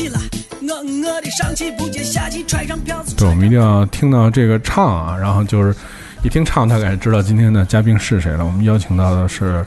[0.00, 0.18] 起来，
[0.62, 3.14] 我我的上气不接下气，揣上票子。
[3.16, 5.76] 对，我们一定要听到这个唱啊，然后就是
[6.22, 8.42] 一听唱，大概知道今天的嘉宾是谁了。
[8.42, 9.62] 我们邀请到的是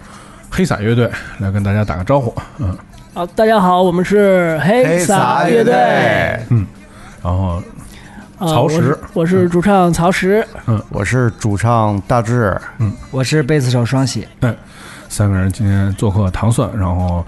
[0.50, 1.08] 黑撒乐队，
[1.38, 2.34] 来跟大家打个招呼。
[2.58, 2.76] 嗯
[3.14, 5.76] 好，大家好，我们是黑撒乐队。
[6.50, 6.66] 嗯，
[7.22, 7.62] 然后
[8.40, 10.44] 啊曹石我是我是主唱曹石。
[10.66, 14.28] 嗯我是主唱大志，嗯我是贝斯手双喜，
[15.10, 17.24] 三个人今天做客糖蒜，然后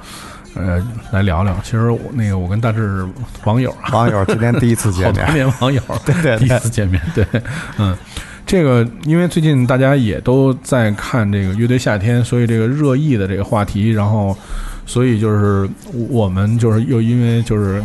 [0.55, 1.55] 呃来聊聊。
[1.63, 3.07] 其实我那个我跟大志是
[3.43, 7.25] 网友啊，网友今天第一次好多见面，年网友， 对对第一次见面，对，
[7.77, 7.95] 嗯，
[8.45, 14.35] 这个因为最近大家也都在看这个乐队夏天，所以这个热议的这个话题，然后
[14.85, 15.69] 所以就是
[16.09, 17.83] 我们就是又因为就是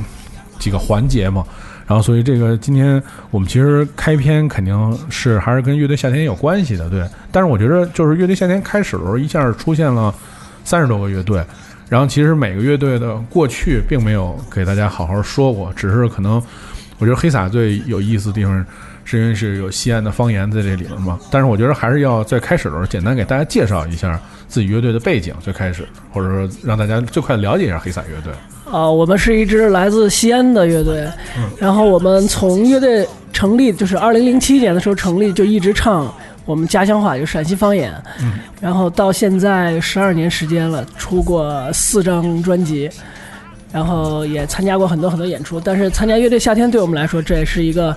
[0.59, 1.45] 几个环节嘛，
[1.87, 10.15] 然后所以这个今天我们其实开篇肯定是还是跟乐队夏天有关系的，对，但是我觉得就是乐队夏天开始的时候一下出现了
[10.63, 11.45] 三十多个乐队。
[11.91, 16.41] 然后其实每个乐队的过去并没有给大家好好说过，只是可能
[16.99, 18.65] 我觉得黑撒最有意思的地方，
[19.05, 21.19] 是因为是有西安的方言在这里面嘛。
[21.33, 28.33] 但是我觉得还是要在开始的时候简单给大家介绍一下自己乐队的背景，最开始，或者说让大家最快了解一下黑撒乐队。
[28.73, 31.09] 啊，我们是一支来自西安的乐队，
[31.59, 37.93] 然后我们从乐队成立，就是二零零七年的时候成立，就一直唱我们家乡话，就陕西方言。
[38.21, 42.91] 嗯，然后到现在十二年时间了，出过四张专辑，
[43.73, 45.61] 然后也参加过很多很多演出。
[45.61, 47.97] 但是参加乐队夏天对我们来说，这也是一个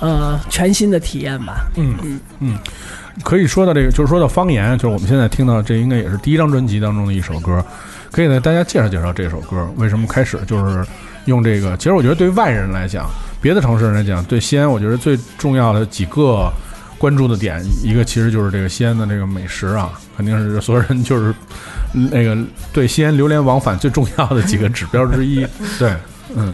[0.00, 1.66] 呃全新的体验吧。
[1.76, 2.58] 嗯嗯嗯，
[3.22, 7.64] 可以说到这个，就是说到方言，就是我们现在听到这应该也是第一张专辑当中的一首歌，
[8.10, 10.84] 可以呢大家介绍介绍这首歌为什么开始就是
[11.24, 11.76] 用这个。
[11.78, 13.08] 其实我觉得对外人来讲，
[13.40, 16.52] 别的城市人来讲，对西安，我觉得最重要的几个
[16.98, 21.34] 关注的点，一个其实就是这个西安的这个美食啊，肯定是所有人就是
[21.92, 22.36] 那个
[22.72, 25.46] 对西安流连往返最重要的几个指标之一。
[25.78, 25.92] 对，
[26.34, 26.52] 嗯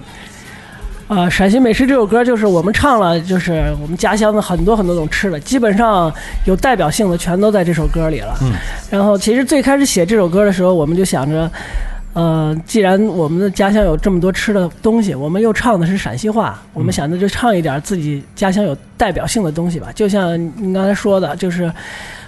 [1.09, 6.11] 呃，陕西美食这首歌就是我们唱了，就是我们家乡的很多很多种吃的，基本上
[6.47, 8.35] 有代表性的全都在这首歌里了。
[8.41, 8.53] 嗯，
[8.91, 11.51] 然后其实最开始写这首歌的时候，我们就想着，
[12.13, 19.89] 呃，既然我们的家乡有这么多吃的东西，我们又唱的是陕西话，我们想着就唱一点自己家乡有代表性的东西吧。
[19.95, 21.73] 就像您刚才说的，就是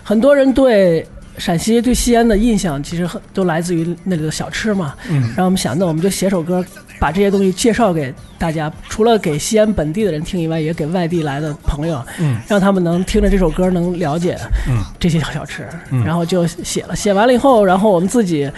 [0.02, 1.06] 很多人对。
[1.36, 6.64] 陕西对西安的印象其实很都来自于那里的小吃嘛，嗯然后我们想，那我们就写首歌，
[7.00, 16.94] 把这些东西介绍给大家，除了给西安本地的人听以外，也给外地来的朋友，嗯让他们能听着这首歌能了解嗯这些小吃，嗯然后就写了。
[16.94, 18.48] 写完了以后，然后我们自己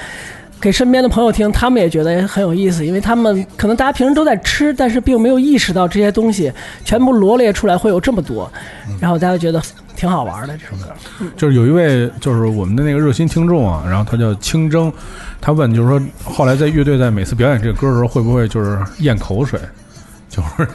[0.60, 6.52] 给身边的朋友听，他们也觉得很有意思，因为他们可能大家平时都在吃，但是并没有意识到这些东西
[6.84, 8.50] 全部罗列出来会有这么多，
[8.88, 9.60] 嗯然后大家觉得
[9.94, 10.92] 挺好玩的这首歌。
[11.36, 14.92] 就是有一位就是我们的那个热心听众啊，然后他叫清蒸，
[15.40, 19.60] 他问就是说后来在乐队在每次表演这个歌的时候，会不会就是咽口水，
[20.28, 20.66] 就是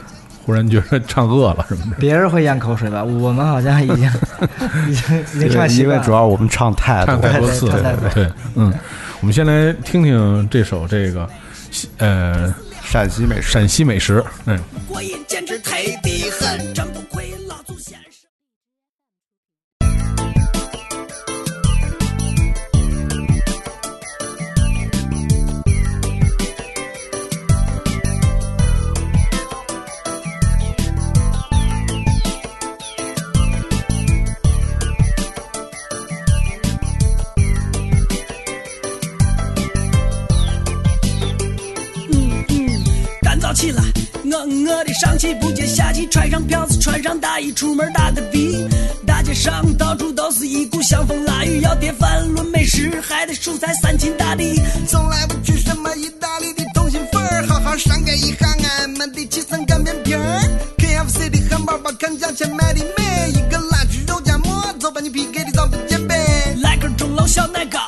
[0.45, 1.97] 忽然觉得唱饿了什么的。
[1.99, 3.03] 别人会咽口水吧？
[3.03, 3.97] 我们好像已经
[4.89, 6.05] 已经已经唱习因为惯。
[6.05, 8.73] 主要我们唱太唱多了，太多次了对对，对对，嗯，
[9.21, 11.29] 我们先来听听这首这个，
[11.97, 12.51] 呃，
[12.83, 13.51] 陕西美食。
[13.51, 16.99] 陕西美食，嗯，过瘾简直忒的很，真不
[44.43, 48.69] 我的上气不接下气，揣上票子，穿上大衣，出门打个的。
[49.05, 54.59] 大街上到处都是一股香风腊雨，要碟饭论美食，还得蔬菜三秦大地。
[54.87, 58.47] 从来不去什么意大利的通心粉，好好伤感一下
[58.79, 60.41] 俺们的七层擀面皮儿。
[60.77, 66.15] KFC 的汉堡包看价钱卖的美，一个辣汁肉夹馍，走吧你 PK 的早不接杯。
[66.61, 67.79] 来根钟楼小奶糕，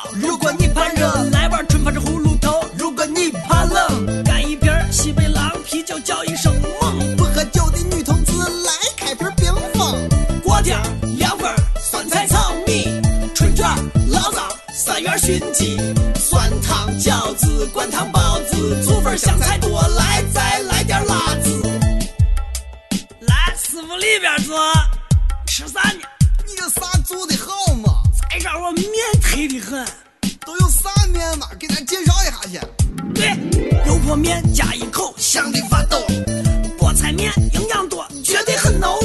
[15.16, 15.76] 熏鸡、
[16.18, 21.62] 酸汤饺子、灌汤包子、醋粉香菜多，来再来点辣子。
[23.20, 24.58] 来，师傅里边坐，
[25.46, 26.00] 吃啥呢？
[26.46, 28.02] 你这啥做的好嘛？
[28.30, 28.86] 再这我面
[29.22, 29.86] 忒的很。
[30.44, 31.48] 都有啥面嘛？
[31.58, 32.60] 给咱介绍一下去。
[33.14, 33.28] 对，
[33.86, 35.98] 油泼面加一口，香的发抖。
[36.78, 38.98] 菠菜面营养多，绝对很浓。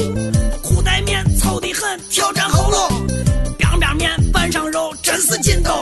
[5.20, 5.80] 是筋道。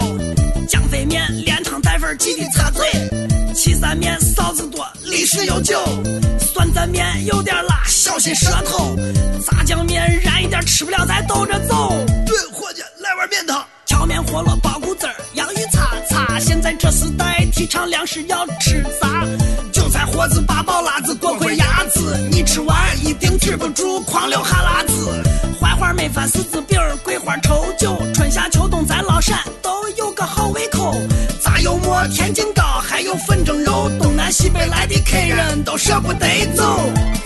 [0.69, 2.87] 酱飞面连汤带粉，记得擦嘴。
[3.55, 5.79] 岐山面臊子多，历史悠久。
[6.39, 8.97] 酸蘸面有点辣，小心舌头。
[9.47, 11.93] 炸酱面燃一点，吃不了再兜着走。
[12.27, 13.65] 对，伙计，来碗面汤。
[13.87, 16.39] 荞面饸饹包谷汁儿，洋芋擦擦。
[16.39, 19.25] 现在这时代提倡粮食要吃杂，
[19.73, 25.23] 韭菜盒子、八宝辣子、锅盔鸭子，你吃完一定止不住狂流哈喇子。
[25.61, 27.99] 槐花焖饭、柿子饼、桂花稠酒，
[29.21, 30.95] 陕都有个好胃口。
[31.43, 36.63] 炸油馍、天津糕，还有粉蒸肉，东南西北来的客人都舍不得走。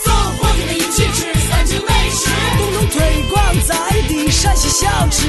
[0.04, 2.28] 走，伙计们一起吃三秦美食，
[2.58, 3.00] 共同推
[3.30, 3.36] 广
[3.66, 3.76] 咱
[4.08, 5.26] 的陕西小吃。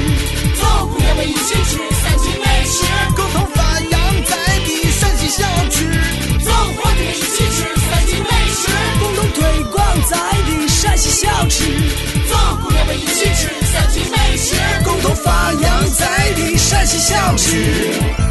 [0.60, 2.84] 走，朋友们一起吃三秦美食，
[3.16, 4.32] 共同发扬咱
[4.66, 5.78] 的陕西小吃。
[6.44, 7.58] 走，伙计们一起吃
[7.90, 8.62] 三秦美食，
[9.00, 9.78] 共同推广
[10.10, 10.14] 咱
[10.46, 11.64] 的陕西小吃。
[12.30, 13.13] 走，朋友们一起
[14.84, 18.24] 共同发扬在地陕西小吃。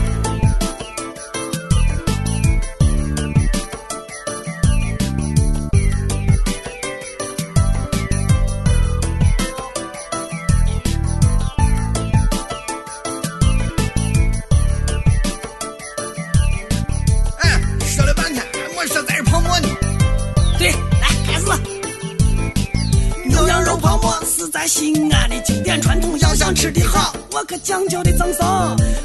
[24.67, 28.47] 西安的经典传统，要想吃的好，我可讲究的赠送。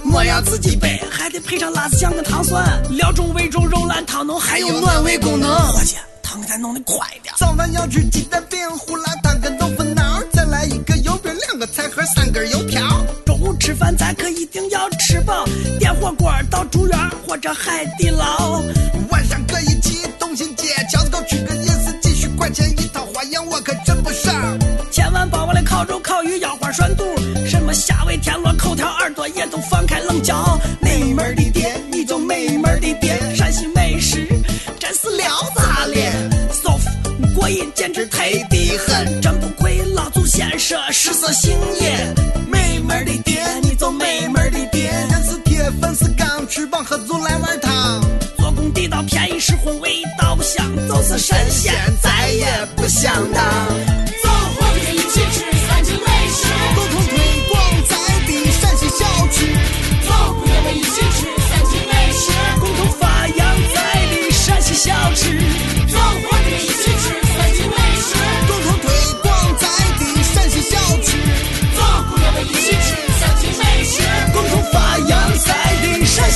[0.04, 5.50] 馍要自己备，还得配上辣子酱跟糖蒜，料中味中肉烂汤浓，还有暖胃功能。
[5.70, 7.34] 伙计，汤给咱弄的快点。
[7.38, 12.82] 早饭要吃鸡蛋饼、胡辣汤跟豆腐脑，再来一个油饼，两个菜盒，三根油条。
[13.26, 15.46] 中午吃饭咱可一定要吃饱，
[15.80, 18.62] 点火锅到竹园或者海底捞。
[19.10, 24.32] 晚上可以去东新街，饺子糕吃个夜市，几十块钱一套，花样我可真不少。
[25.08, 27.06] 千万别忘了烤肉、烤鱼、腰花涮肚，
[27.46, 30.60] 什么虾尾、田螺、口条、耳朵也都放开冷嚼。
[30.82, 34.28] 美门的店，你就美门的店，陕西美食
[34.78, 36.12] 真是撩炸咧
[36.52, 36.84] ，soft
[37.34, 42.14] 过瘾，简直忒的很，真不愧老祖先说食色性也。
[42.46, 48.02] 美门的店，你就美门的店，人是铁，粉是钢，吃饱喝足来碗汤。
[48.38, 52.46] 做工地道，便宜实惠，味道香，就是神仙再也
[52.76, 53.46] 不想当。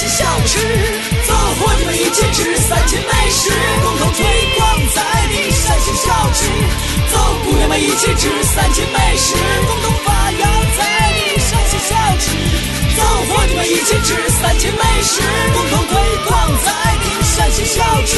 [0.01, 0.57] 地陕西小吃。
[1.27, 3.51] 走，伙计们一起吃三秦美食，
[3.83, 4.25] 共同推
[4.57, 6.39] 广在地陕西小吃。
[7.11, 9.35] 走，姑娘们一起吃三秦美食，
[9.67, 10.81] 共同发扬在
[11.13, 12.25] 地陕西小吃。
[12.97, 15.21] 走，伙计们一起吃三秦美食，
[15.53, 15.93] 共同推
[16.25, 16.71] 广在
[17.03, 18.17] 地陕西小吃。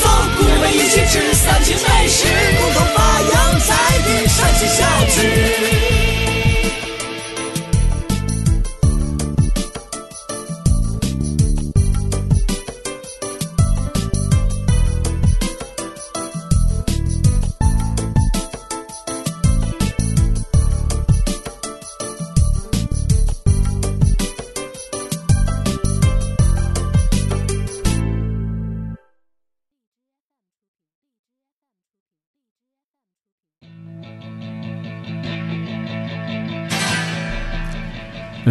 [0.00, 0.08] 走，
[0.38, 2.24] 姑娘们一起吃三秦美食，
[2.62, 3.74] 共同发扬在
[4.06, 4.80] 地陕西小
[5.10, 5.69] 吃。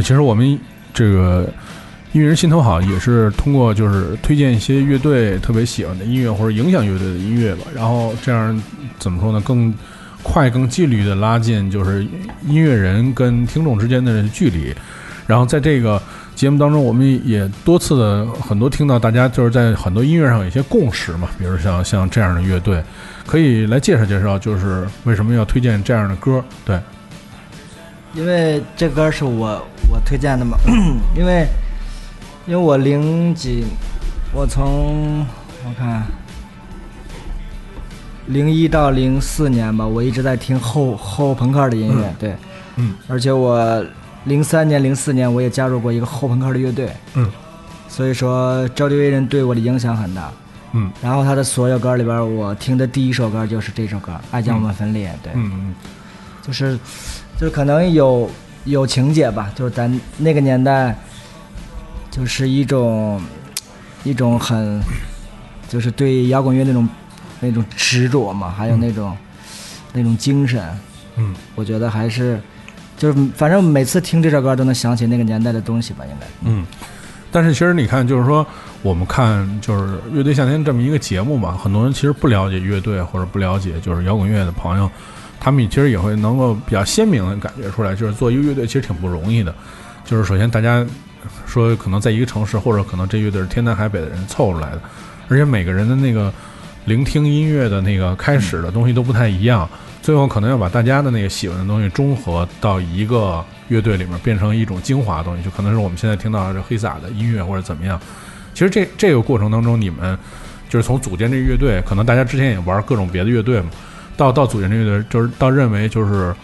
[0.10, 0.60] 其实我们
[0.92, 1.48] 这个
[2.14, 8.60] 音乐人心头好也是通过就是推荐一些乐队特别喜欢的音乐或者影响乐队的音乐吧，然后这样
[8.98, 9.40] 怎么说呢？
[9.42, 9.72] 更
[10.24, 12.04] 快、更纪律的拉近就是
[12.48, 14.74] 音乐人跟听众之间的距离。
[15.28, 16.02] 然后在这个
[16.34, 22.84] 节目当中，我们也多次的很多听到大家就是在很多音乐上有一些共识嘛，比如像像这样的乐队，
[23.28, 26.44] 可以来介绍介绍，就是为什么要推荐这样的歌？
[26.66, 26.80] 对，
[28.16, 30.58] 因为这歌是我我推荐的嘛，
[31.16, 31.48] 因为
[32.46, 33.66] 因为我零几，
[34.34, 35.26] 我从
[35.66, 36.04] 我看
[38.28, 42.36] 零一到零四年吧，我一直在听后后朋克的音乐，对，
[42.76, 43.84] 嗯，而且我
[44.26, 47.30] 零三年、零四年我也加入过一个后朋克的乐队，嗯，
[47.88, 50.32] 所以说周杰伦人对我的影响很大，
[50.74, 50.92] 嗯。
[51.02, 55.76] 然后他的所有歌里边，我听的第一首歌就是这首歌《爱将我们分裂》，对，嗯嗯。
[56.42, 56.78] 就是
[57.38, 58.30] 就是可能有
[58.66, 60.96] 有情节吧，就是咱那个年代，
[62.12, 63.22] 就是一种
[64.04, 64.82] 一种很
[65.68, 66.88] 就是对摇滚乐那种
[67.40, 69.18] 那种执着嘛，还有那种、
[69.94, 70.64] 那种精神，
[71.16, 72.40] 嗯，我觉得还是
[72.98, 76.28] 就是反正每次听这首歌都能想起那个年代的东西吧，应该。
[76.44, 76.66] 嗯，
[77.32, 78.46] 但是其实你看，就是说
[78.82, 84.90] 我们看就是乐队夏天这么一个节目嘛，很多人其实不了解乐队或者不了解就是摇滚乐的朋友，
[85.40, 89.54] 他们其实也会能够比较鲜明的感觉出来，就是做一个乐队其实挺不容易的。
[90.04, 90.86] 就是首先大家
[91.46, 94.82] 说可能在一个城市，或者可能这乐队是天南海北的人凑出来的，
[95.28, 96.34] 而且每个人的那个
[96.86, 99.70] 聆听音乐的那个开始的东西都不太一样，
[100.02, 108.00] 最后可能要把大家的那个喜欢的东西综合到一个乐队里面，变成一种精华的东西，就可能是我们现在听到的这黑撒的音乐或者怎么样。
[108.54, 110.18] 其实这这个过程当中，你们
[110.68, 113.68] 就是从组建这个乐队，可能大家之前也玩各种别的乐队嘛，
[114.20, 116.36] 到到组建这个乐队，就是到认为就是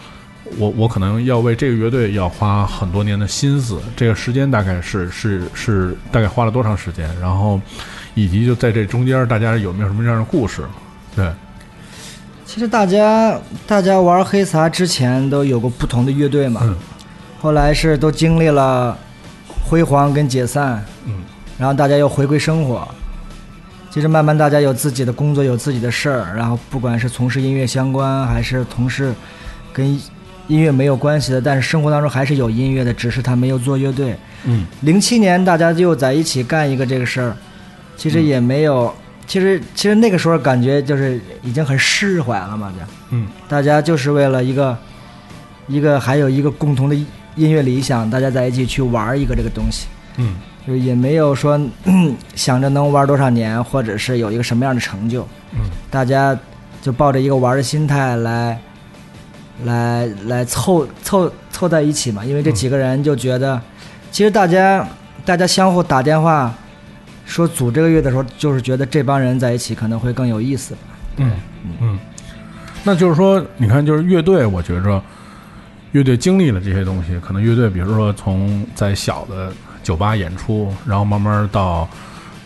[0.56, 7.60] 我我可能要为这个乐队要花很多年的心思，这个时间大概是是是大概花了多长时间，然后
[8.14, 10.62] 以及就在这中间大家有没有什么样的故事？
[11.14, 11.30] 对，
[12.46, 16.74] 其实大家大家玩黑撒之前都有过不同的乐队嘛，嗯
[17.38, 18.96] 后来是都经历了
[19.68, 21.24] 辉煌跟解散，嗯，
[21.58, 22.88] 然后大家又回归生活。
[23.96, 29.10] 其实慢慢大家有自己的工作，有自己的事儿，然后不管是从事音乐相关，还是从事
[29.72, 29.88] 跟
[30.48, 34.14] 音乐没有关系的，但是生活当中还是有音乐的，只是他没有做乐队。
[34.44, 34.66] 嗯。
[34.82, 37.34] 零七年大家又在一起干一个这个事儿，
[37.96, 38.94] 其实也没有，
[39.26, 42.84] 其实其实那个时候感觉就是已经很释怀了嘛，就。
[43.12, 43.26] 嗯。
[43.48, 44.76] 大家就是为了一个
[45.68, 46.94] 一个还有一个共同的
[47.34, 49.86] 音乐理想，大家在一起去玩一个这个东西，
[50.18, 50.34] 嗯
[50.66, 51.60] 就是也没有说
[52.34, 55.60] 想着能玩多少年，或者是有一个什么样的成就，嗯。
[55.90, 56.36] 大家
[56.82, 58.58] 就抱着一个玩的心态来
[59.64, 63.60] 来来凑凑凑在一起嘛，因为这几个人就觉得，
[64.10, 64.86] 其实大家
[65.24, 66.52] 大家相互打电话
[67.24, 70.76] 说组这个乐的时候，就是觉得这帮人在一起可能会更有意思。
[71.16, 71.32] 嗯
[71.80, 71.98] 嗯，
[72.84, 75.02] 那就是说，你看，就是乐队，我觉着
[75.92, 79.50] 乐队经历了这些东西，可能乐队，比如说从在小的
[79.86, 81.88] 酒吧演出，然后慢慢到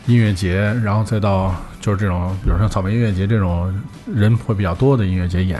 [0.04, 3.74] 音乐节，然后再到就是这种，比如像草莓音乐节这种
[4.14, 5.58] 人会比较多的音乐节演，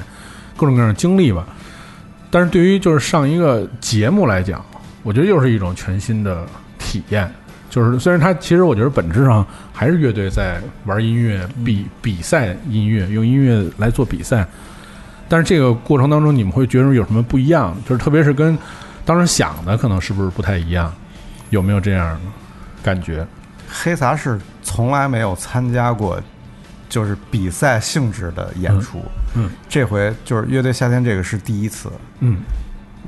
[0.58, 1.46] 各种各样的经历吧。
[2.30, 4.62] 但是对于就是上一个节目来讲，
[5.02, 6.46] 我觉得又是一种全新的
[6.78, 7.32] 体验。
[7.70, 14.46] 就是虽然它其实我觉得本质上还是乐队在玩音乐比比赛音乐，用音乐来做比赛，
[15.30, 17.75] 但是这个过程当中你们会觉得有什么不一样？
[17.88, 18.58] 就是特别是跟
[19.06, 20.92] 当时想的可能是不是不太一样？
[21.50, 22.21] 有没有这样的
[22.83, 23.26] 感觉？
[23.69, 26.21] 黑撒是从来没有参加过
[26.88, 28.99] 就是比赛性质的演出，
[29.37, 29.50] 嗯嗯。
[29.69, 31.90] 这回就是乐队夏天这个是第一次，
[32.21, 32.38] 嗯。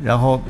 [0.02, 0.40] 然后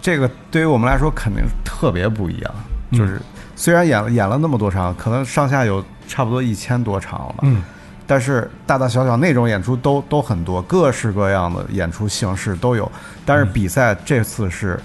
[0.00, 2.54] 这个对于我们来说肯定特别不一样，
[2.90, 2.98] 嗯。
[2.98, 3.20] 就是
[3.54, 7.62] 虽然演了演了那么多场，可能上下有差不多一千多场了吧，嗯。
[8.04, 12.90] 但是大大小小那种演出都都很多，各式各样的演出形式都有。
[13.24, 14.78] 但是比赛这次是，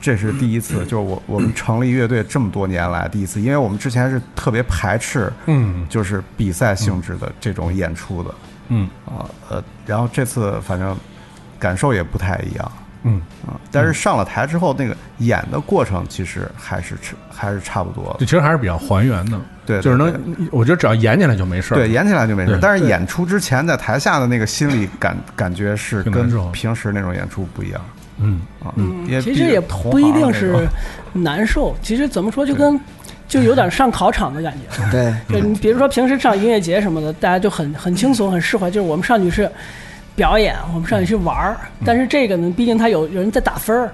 [0.00, 5.86] 这是第一次，就是我我们成立乐队这么多年来第一次，因为我们之前是特别排斥嗯。
[5.88, 8.34] 就是比赛性质的这种演出的。
[8.68, 8.88] 嗯。
[9.04, 10.96] 啊呃，然后这次反正
[11.58, 12.72] 感受也不太一样。
[13.02, 20.14] 嗯，啊，但是上了台之后那个演的过程其实还是差还是差不多的，其实还是比较还原的，对，就是能，
[20.52, 21.78] 我觉得只要演起来就没事儿。
[21.78, 22.60] 对，演起来就没事对。
[22.60, 27.80] 但是演出之前在台下的那个心理感感觉是跟平时那种演出不一样
[28.20, 28.72] 嗯啊。
[28.76, 30.68] 因为其实也不一定是
[31.12, 32.78] 难受，其实怎么说就跟
[33.28, 34.82] 就有点上考场的感觉。
[34.90, 38.70] 对，就你比如说平时上音乐节什么的，大家就很很轻松、很释怀。
[38.70, 39.50] 就是我们上去是
[40.14, 41.56] 表演，我们上去是玩儿。
[41.84, 43.92] 但是这个呢，毕竟他有有人在打分儿，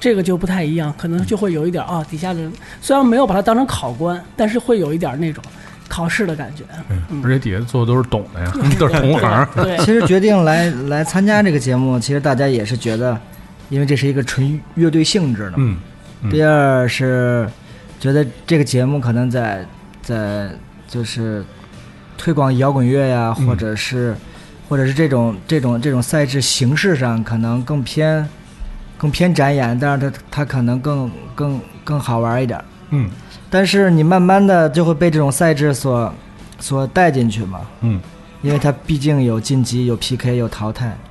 [0.00, 5.42] 这个就不太一样，可能就会有一点啊，底下的人虽然没有把它当成考官，但是会有一点那种
[5.88, 6.62] 考试的感觉。
[7.10, 9.48] 嗯而且底下坐的都是懂的呀， 都是同行。
[9.56, 13.18] 对，其实决定来来参加这个节目，其实大家也是觉得，
[13.68, 15.54] 因为这是一个纯乐队性质的。
[15.56, 15.76] 嗯
[16.22, 16.30] 嗯。
[16.30, 17.48] 第二是
[18.00, 19.66] 觉得这个节目可能在
[20.02, 20.50] 在
[20.86, 21.44] 就是
[22.16, 23.46] 推广摇滚乐呀，嗯。
[23.46, 24.14] 或者是
[24.68, 28.28] 或者是这种这种这种赛制形式上可能更偏
[28.96, 32.62] 更偏展演，但是它它可能更更更好玩一点。
[32.90, 33.10] 嗯。
[33.50, 36.12] 但是你慢慢的就会被这种赛制所
[36.60, 38.00] 所带进去嘛，嗯。
[38.40, 41.07] 因为它毕竟有晋级、有 PK、有淘汰，嗯，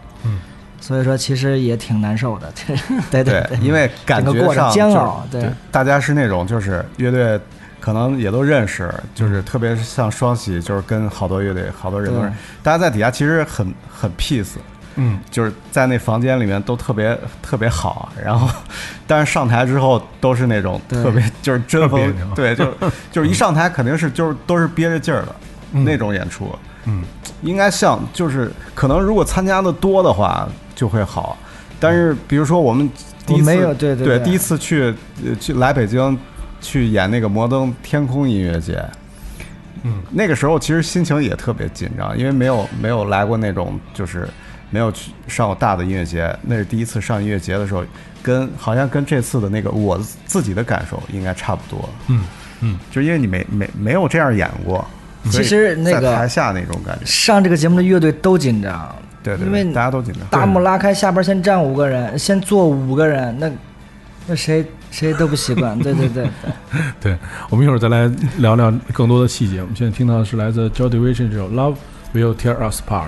[0.88, 2.50] 所以说其实也挺难受的，
[3.12, 5.42] 对 对对，因为感觉上煎熬，对。
[5.42, 7.40] 对，大家是那种就是乐队。
[7.80, 12.28] 可能也都认识，就是特别是像双喜，就是跟好多乐队、好多人都对。
[12.28, 14.56] 是，大家在底下其实很很 peace，
[14.96, 15.20] 嗯。
[15.32, 18.50] 就是在那房间里面都特别特别好，然后，
[19.08, 22.74] 但是上台之后都是那种特别就是针锋特别，对，就
[23.12, 25.36] 就是一上台肯定是就是都是憋着劲儿的、
[25.72, 25.86] 嗯。
[25.86, 26.54] 那种演出，
[26.86, 27.04] 嗯。
[27.42, 30.46] 应该像就是可能如果参加的多的话
[30.78, 31.36] 就会好，
[31.80, 32.90] 但是比如说我们
[33.26, 34.94] 第一次没有对对第一次去
[35.26, 36.18] 呃去来北京
[36.62, 38.82] 去演那个摩登天空音乐节。
[39.84, 44.28] 嗯，那个时候其实心情也特别紧张，因为没有没有来过那种就是
[44.70, 47.84] 没有去上过大的音乐节，那是第一次上音乐节的时候，
[48.22, 51.90] 跟好像跟这次的那个我自己的感受应该差不多。
[52.08, 52.24] 嗯
[52.62, 54.86] 嗯，就因为你没没没有这样演过，
[55.30, 58.96] 其实那个台下那种感觉，上这个节目的乐队都紧张，
[59.36, 60.24] 对对因为，大家都紧张。
[60.30, 63.52] 大幕拉开，下边先站五个人，先坐五个人，那
[64.28, 65.78] 那谁谁都不习惯。
[65.80, 66.82] 对对对对。
[67.02, 67.18] 对，
[67.50, 69.60] 我们一会儿再来聊聊更多的细节。
[69.62, 71.76] 我们现在听到的是来自 Joy Division 这首《Love
[72.14, 73.08] Will Tear Us Apart》。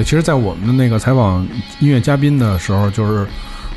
[0.00, 1.46] 对，其实，在我们的那个采访
[1.78, 3.26] 音乐嘉宾的时候，就是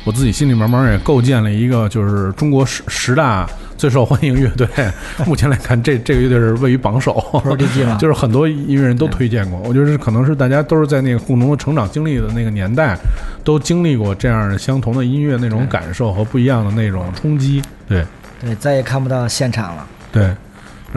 [0.04, 4.66] 我自己心里慢慢也构建了一个，就是中国十十大最受欢迎乐队。
[5.26, 7.22] 目前来看，这这个乐队是位于榜首
[8.00, 9.60] 就是很多音乐人都推荐过。
[9.66, 12.96] 我觉得是可能是大家都是在那个共同的成长经历的那个年代，
[13.44, 17.60] 都经历过这样相同的音乐那种感受和不一样的那种冲击。
[17.86, 18.02] 对
[18.40, 19.86] 对，再也看不到现场了。
[20.10, 20.34] 对。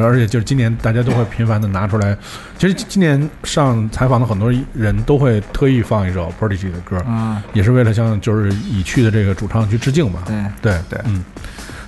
[0.03, 2.17] 而且就是今年大家都会频繁的拿出来，
[2.57, 10.23] 其实今年上采访的很多人都会特意放一首 Prodigy 的歌，啊，也是为了向就是已去的这个主唱去致敬吧。
[10.25, 11.23] 对，对对嗯，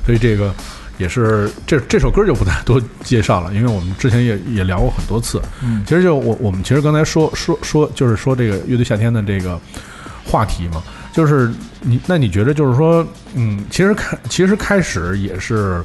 [0.05, 0.53] 所以这个
[0.97, 5.41] 也是这这首歌就不再多介绍了，因为我们之前也也聊过很多次。
[5.63, 9.59] 嗯其实就我我们其实刚才说说说就是说这个乐队夏天的这个
[10.25, 15.83] 话题嘛，就是你那你觉得就是说，嗯，其实开其实开始也是，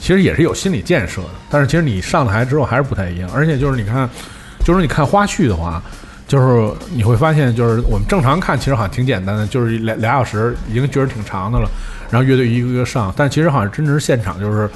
[0.00, 4.08] 其实也是有心理建设的，但是其实你上台之后还是不太一样，而且就是你看，
[4.64, 5.80] 就是你看花絮的话。
[6.30, 11.68] 就是你会发现，就是我们正常看，其实好像挺简单的，就是俩俩小时已经觉得挺长的了。
[12.08, 14.70] 然后乐队一个一个上，但其实好像真正现场就是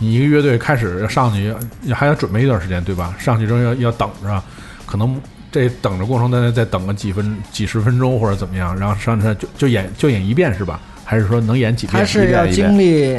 [0.00, 1.50] 你一个乐队开始要上去，
[1.94, 3.14] 还要准备一段时间，对吧？
[3.18, 4.42] 上去之后要要等着，
[4.84, 5.18] 可能
[5.50, 10.78] 这等着过程当中再等个几分几十分钟或者怎么样，然后上去就就演就演一遍是吧？
[11.08, 11.98] 还是说能演几遍？
[11.98, 13.18] 他是要经历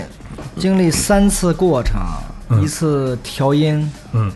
[0.55, 1.99] 经历三次过程，
[2.49, 2.61] 嗯。
[2.61, 4.31] 一次调音，嗯。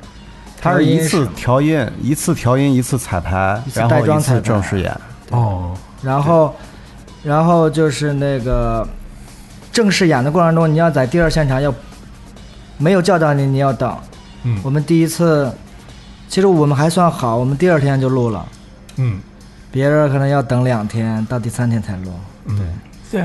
[0.59, 4.91] 他是一次调音，一次调音，一次彩排，一次带然后一次正式演。
[5.29, 5.77] 哦。
[6.01, 6.55] 然后
[7.21, 8.87] 然后就是那个
[9.71, 11.71] 正式演的过程中，你要在第二现场要
[12.79, 13.95] 没有叫到你，你要等。
[14.41, 14.59] 嗯。
[14.63, 15.53] 我们第一次，
[16.27, 18.43] 其实我们还算好，我们第二天就录了，
[18.95, 19.19] 嗯。
[19.71, 22.11] 别人可能要等两天到第三天才录，
[22.45, 22.65] 嗯，对，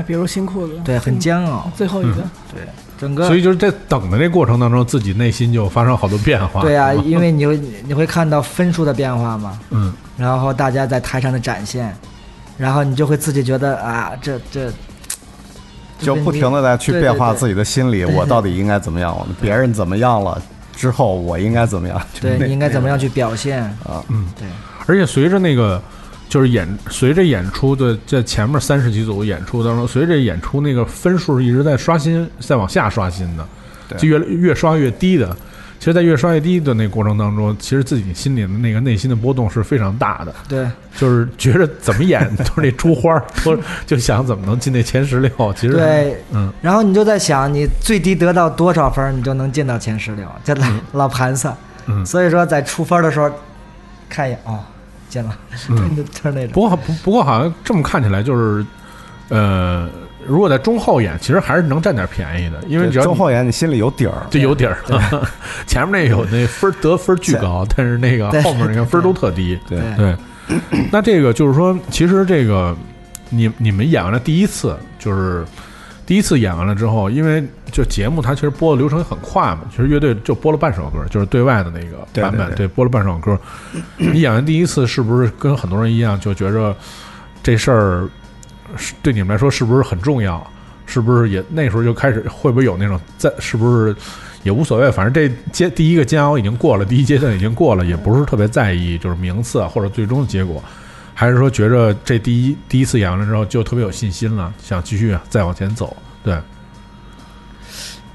[0.03, 1.71] 比如新裤子，对，很煎熬。
[1.75, 2.17] 最后一个，
[2.53, 2.61] 对，
[2.97, 6.61] 整个所以就是在等的这过程当中，自己内心就发生好多变化。
[6.61, 11.95] 对啊，因为你会你会看到分数的变化嘛，嗯然后大家在台上的展现，
[12.57, 14.71] 然后你就会自己觉得啊，这这
[15.99, 19.15] 就不停的在去变化自己的心理，对对我到底应该怎么样？
[19.17, 20.41] 我别人怎么样了
[20.75, 22.01] 之后，我应该怎么样？
[22.21, 23.63] 对 你应该怎么样去表现？
[23.85, 24.03] 啊？
[24.09, 24.25] 嗯。
[24.37, 24.47] 对，
[24.87, 25.81] 而且随着那个
[26.29, 33.45] 就是演随着演出的在前面三十几组演出当中，随着演出那个分数一直在刷新，在往下刷新的，
[33.97, 35.35] 就越越刷越低的。
[35.79, 45.31] 其实，在越刷越低的那个过程当中，其实自己心里的那个内心的波动是非常大的，对，就是觉着怎么演都是那出花儿，都就想怎么能进那前十六。
[45.55, 51.55] 其实，对，嗯，然后你就在想，你最低得到多少分，你就能进到前十六，这老老盘算。
[51.87, 53.31] 嗯所以说在出分的时候，
[54.09, 54.59] 看一眼哦，
[55.09, 55.37] 进了，
[55.69, 56.51] 嗯就是那种。
[56.53, 58.65] 不过不不过好像这么看起来就是，
[59.29, 59.89] 呃，
[60.25, 64.77] 如果在中后演，其实还是能占点便宜的，因为只要中后演你心里有底儿，就有底儿。
[65.67, 69.59] 前面那有那分儿得分儿巨高，但是那个后面那个分儿都特低。
[69.67, 70.15] 对对
[70.47, 70.57] 对，
[70.91, 72.75] 那这个就是说，其实这个
[73.29, 75.45] 你你们演完了第一次，就是
[76.09, 83.39] 第一次演完了之后，因为就节目它其实播的流程很快嘛，其实乐队就播了半首歌，就是对外的那个版本，对对播了半首歌。
[83.95, 86.75] 你演完第一次，是不是跟很多人一样，就觉着
[87.43, 88.09] 这事儿
[88.75, 90.43] 是对你们来说是不是很重要？
[90.87, 93.95] 是不是也那时候就开始会不会有那种在是不是
[94.41, 100.63] 也无所谓，反正这阶第一个煎熬已经过了，第一阶段已经过了，也不是特别在意就是名次啊或者最终的结果，
[101.19, 105.93] 还是说觉着这第一第一次演完了之后就特别有信心了，想继续再往前走？
[106.23, 106.39] 对，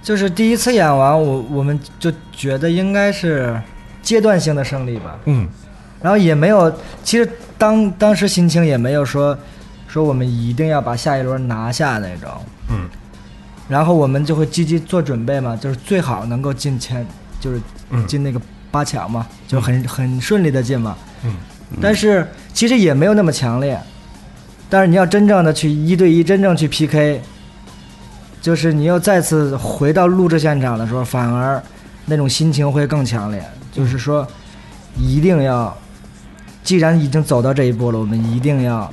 [0.03, 3.61] 就是第一次演完，我我们就觉得应该是
[4.01, 5.19] 阶段性的胜利吧。
[5.27, 5.47] 嗯
[6.01, 9.37] 然后也没有，其实当当时心情也没有说
[9.87, 12.31] 说我们一定要把下一轮拿下那种。
[12.71, 12.89] 嗯
[13.69, 17.07] 然后我们就会积极做准备嘛，就是最好能够进前，
[17.39, 18.41] 就是嗯进那个
[18.71, 20.97] 八强嘛，就很很顺利的进嘛。
[21.23, 21.37] 嗯
[21.81, 23.79] 但是其实也没有那么强烈，
[24.69, 27.21] 但是你要真正的去一对一，真正去 PK，
[28.41, 31.63] 就是你又再次回到录制现场的时候，反而
[32.07, 33.43] 那种心情会更强烈。
[33.73, 34.27] 就是说，
[34.97, 35.77] 一定要，
[36.63, 38.93] 既然已经走到这一步了，我们一定要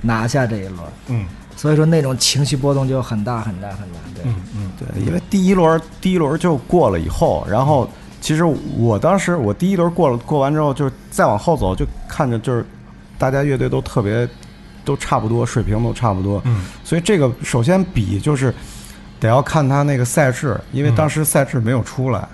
[0.00, 0.78] 拿下这一轮。
[1.08, 3.98] 嗯所以说那种情绪波动就很大很大很大。
[4.14, 7.88] 对，嗯嗯对，因为第一轮第一轮就过了以后，然后
[8.22, 8.44] 其实
[8.78, 12.64] 我当时我第一轮过了过完之后，就是再往后走，就看着就是
[13.18, 14.26] 大家乐队都特别
[14.84, 16.64] 都差不多，水平都差不多，嗯。
[16.84, 18.54] 所以这个首先比就是
[19.18, 22.26] 得要看他那个赛制，因为当时赛制没有出来，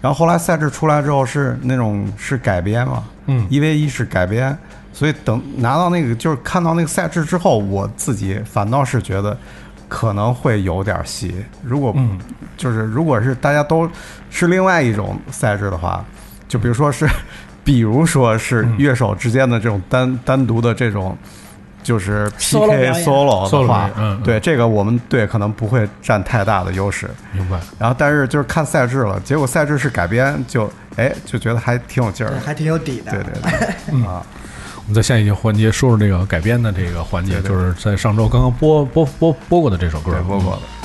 [0.00, 3.46] 然后后来赛制出来之后是那种是改编嘛，嗯。
[3.48, 4.56] 一 v 一是改编，
[4.92, 9.38] 所以等拿到那个就是看到那个赛制之后，我自己反倒是觉得
[9.90, 11.44] 可能会有点戏。
[11.62, 12.18] 如果嗯
[12.56, 13.86] 就是如果是大家都
[14.30, 16.02] 是另外一种赛制的话，
[16.48, 17.06] 就比如说是，
[17.62, 21.14] 比如说是嗯乐手之间的这种单单独的这种。
[21.82, 27.08] 就是 PK solo 的话，嗯嗯对这个我们队可能不会占太大的优势。
[27.32, 27.58] 明白。
[27.78, 32.40] 然后，但是就是看赛制了，结果赛制是改编，就哎就觉得还挺有劲儿的。
[32.40, 33.10] 还挺有底的。
[33.12, 33.32] 对对
[33.96, 34.39] 对， 啊，我
[34.90, 40.79] 们在下一节环节说说这个改编的这个环节，对对就是在上周刚刚播播播播过的这首歌，播过的。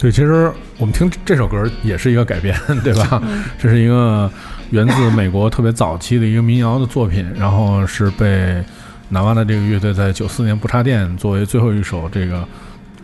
[0.00, 3.22] 对，其实我们听这首歌也是一个改编， 对吧？
[3.58, 4.30] 这是一个
[4.70, 8.64] 源自美国特别早期的一个民谣的作品，然后是被
[9.10, 12.42] 南湾的这个乐队在九四年不插电作为最后一首这个，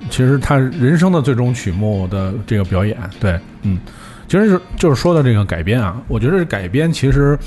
[0.08, 2.96] 其实他人生的最终曲目的这个表演。
[3.20, 3.78] 对，嗯，
[4.26, 7.38] 其实是就是说的这个改编啊，我觉得改编其实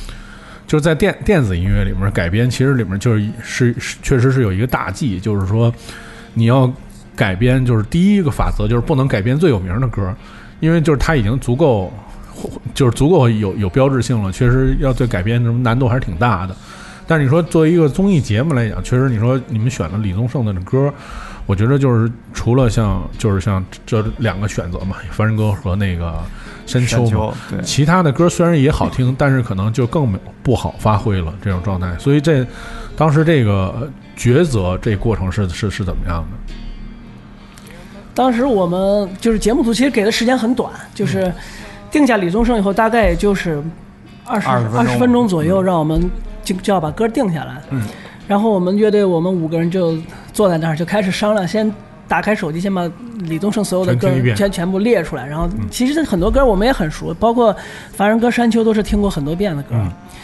[0.67, 5.73] 就是在电电子音乐里面改编，其实里面就是是是确实是有一个大忌，就是说
[6.35, 6.71] 你要
[7.19, 10.15] 改编，就是第一个法则就是不能改编最有名的歌，
[10.61, 11.91] 因为就是它已经足够，
[12.73, 16.55] 就是足够有有标志性了，确实要对改编什么难度还是挺大的。
[17.05, 20.93] 但是你说作为一个综艺节目来讲，确实你说你们选了李宗盛的歌，
[21.45, 26.23] 我觉得就是除了像就是像这两个选择嘛，凡人歌和那个
[26.65, 27.33] 深秋嘛
[27.65, 31.93] 其他的歌虽然也好听，但是可能就更不好发挥了这种状态。
[31.99, 32.47] 所以这
[32.95, 36.53] 当时这个呃抉择这过程是是是怎么样的？
[38.19, 41.31] 当时我们就是节目组其实给的时间很短，就是
[41.89, 43.63] 定下李宗盛以后，大概也就是
[44.25, 44.77] 二十20分钟。
[44.77, 46.11] 二十分钟左右，让我们
[46.43, 47.55] 就就要把歌定下来。
[47.69, 47.81] 嗯，
[48.27, 49.97] 然后我们乐队我们五个人就
[50.33, 51.73] 坐在那儿就开始商量，先
[52.09, 55.25] 打开手机，先把李宗盛所有的歌全全部列出来。
[55.25, 57.53] 然后其实很多歌我们也很熟，包括
[57.93, 59.75] 《凡人歌》《山丘》都是听过很多遍的歌。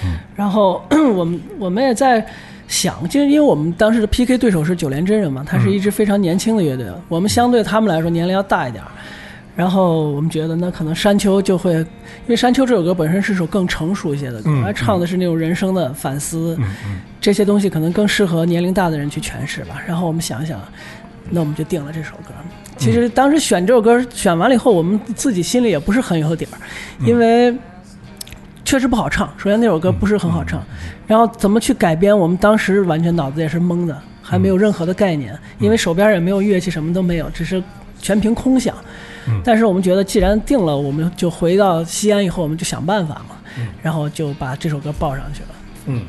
[0.03, 0.17] 嗯。
[0.35, 0.83] 然后
[1.15, 2.27] 我们我们也在
[2.67, 8.89] 想，就是因为我们当时的 PK 对手是九连真人嘛，他是一支非常年轻的乐队，我们相对他们来说年龄要大一点儿。
[9.55, 11.85] 然后我们觉得那可能山丘就会，因
[12.27, 16.59] 为山丘这首歌本身是首更成熟一些的歌，嗯它唱的是那种人生的反思，
[17.21, 19.81] 这些东西可能更适合年龄大的人去诠释吧。
[19.87, 20.59] 然后我们想一想，
[21.29, 22.33] 那我们就定了这首歌。
[22.75, 26.59] 其实当时选这首歌选完了以后，我们自己心里也不是很有底儿，
[27.05, 27.55] 因为
[28.65, 29.31] 确实不好唱。
[29.37, 30.61] 首先那首歌不是很好唱，
[31.07, 37.63] 然后怎么去改编，我们当时完全脑子也是懵的，还没有任何的概念，因为手边也没有乐器，什么都没有，只是
[38.01, 38.75] 全凭空想。
[39.43, 43.35] 但是我们觉得，既然定了，我们就回到西安以后，我们就想办法嘛，
[43.81, 45.49] 然后就把这首歌报上去了。
[45.85, 46.01] 嗯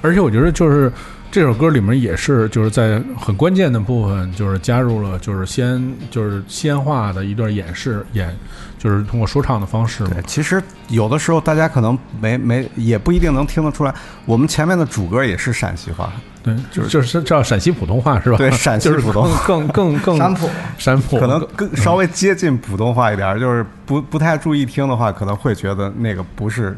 [0.00, 0.92] 而且我觉得就是
[1.30, 8.36] 这首歌里面也是就是在很关键的部分，就是加入了就是西安就是西安话的一段演示演，
[8.82, 10.20] 就是通过说唱的方式对，。
[10.26, 18.36] 其实有的时候大家可能没没也不一定能听得出来，我们前面的主歌也是陕西话，对，就是就是叫陕西普通话是吧？
[18.36, 20.50] 对陕西就是普通更更更更山普。
[20.76, 21.16] 山普。
[21.16, 26.76] 可能更稍微接近普通话一点儿，就是不不太注意听的话，可能会觉得那个不是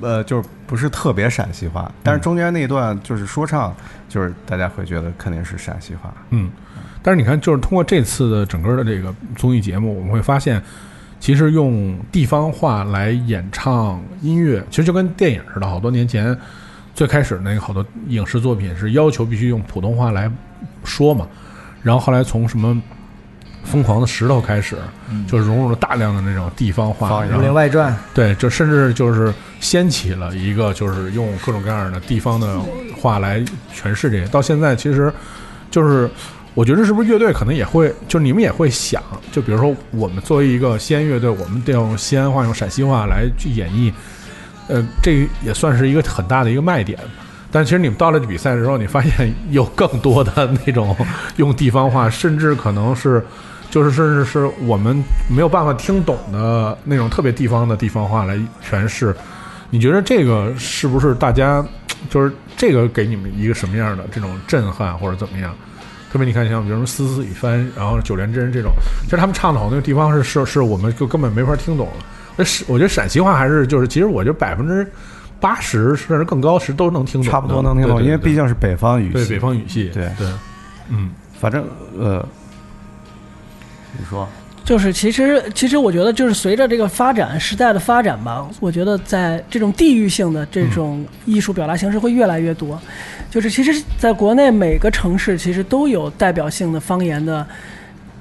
[0.00, 3.74] 呃，就是不是特别陕西话，但是中间那一段就是说唱，
[4.08, 6.10] 就是大家会觉得肯定是陕西话。
[6.30, 6.50] 嗯，
[7.02, 10.62] 但是你看，就是通过这次的整个的这个综艺节目，我们会发现，
[11.22, 15.68] 其实用地方话来演唱音乐，其实就跟电影似的。
[15.68, 16.36] 好多年前，
[16.96, 20.28] 最开始那个好多影视作品是要求必须用普通话来
[20.82, 21.28] 说嘛，
[21.80, 22.82] 然后后来从什么。
[23.64, 24.76] 疯狂的石头开始，
[25.28, 32.58] 就是融入了大量的那种地方话，武林外传》对，就甚至就是掀起了一个，就是用各种各样的地方的
[33.00, 33.38] 话来
[33.72, 34.26] 诠释这些。
[34.26, 35.14] 到现在，其实
[35.70, 36.10] 就是
[36.54, 43.92] 我觉得是不是乐队可能也会，就是你们也会想，就比如说我们作为一个西安乐队，我们得用西安话、用陕西话来去演绎，
[44.68, 46.98] 呃，这也算是一个很大的一个卖点。
[47.50, 50.96] 但其实你们到了比赛的时候，你发现有更多的那种
[51.36, 53.24] 用地方话，甚至可能是。
[53.70, 59.16] 就是甚至是我们没有办法听懂的那种特别地方的地方话来诠释，
[59.70, 61.66] 你觉得这个是不是大家
[62.10, 65.54] 就是这个给你们一个什么样的这种震撼或者怎么样？
[66.12, 68.70] 特别你看像比如说思思雨帆，然后九连真这种，
[69.04, 72.04] 其实他们唱的好多地方是是是我们就根本没法听懂了。
[72.36, 74.86] 那是我觉得陕西话还是就是其实我觉得百分之
[75.40, 79.12] 八十甚至更高是都能听懂，差不多能听懂，因为毕竟是北方语系。
[79.14, 80.04] 对北方语系，对。
[80.18, 80.28] 对，
[80.90, 81.10] 嗯。
[81.40, 81.64] 反正
[81.98, 82.24] 呃，
[83.98, 84.28] 你说
[84.64, 92.80] 就是其实其实我觉得就是随着这个发展时代的发展吧，我觉得在这种地域性的这种艺术表达形式会越来越多。
[93.30, 97.44] 就是其实在国内每个城市其实都有代表性的方言的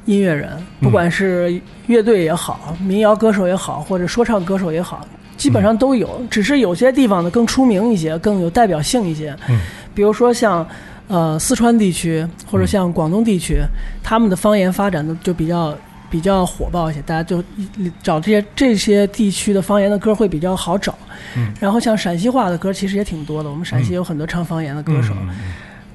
[0.06, 0.50] 音乐人，
[0.80, 5.06] 不管是乐队也好，民谣歌手也好，或者说唱歌手也好，
[5.38, 6.22] 基本上都有。
[6.30, 9.36] 只是有些地方的更出名一些，更有代表性一些。
[9.50, 9.60] 嗯
[9.94, 10.66] 比如说像
[11.10, 13.58] 呃四川地区或者像广东地区，
[14.02, 15.78] 他们的方言发展的就比较
[16.12, 17.40] 比较火爆一些，大家就
[17.78, 20.96] 一找这些这些地区的方言的歌会比较好找。
[21.36, 25.14] 嗯然后像陕西话的歌其实也挺多的，我们陕西有很多唱方言的歌手。
[25.14, 25.36] 嗯嗯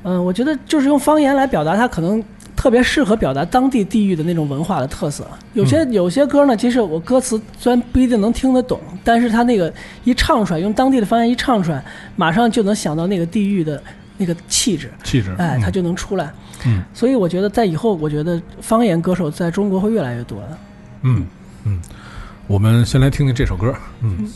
[0.08, 2.22] 嗯，我觉得就是用方言来表达，它可能
[2.54, 5.26] 特别适合表达当地地域的那种文化的特色。
[5.52, 9.72] 有些、有些歌呢，其实我歌词虽然不一定能听得懂，但是它那个
[10.04, 11.84] 一唱出来，用当地的方言一唱出来，
[12.14, 13.82] 马上就能想到那个地域的
[14.16, 16.32] 那个气质，气质，哎，它嗯就能出来。
[16.64, 20.58] 嗯所以我觉得在以后，我觉得方言歌手在中国会越来越多的。
[21.02, 21.26] 嗯
[21.64, 21.80] 嗯，
[22.46, 24.28] 我们先来听听这首歌，嗯。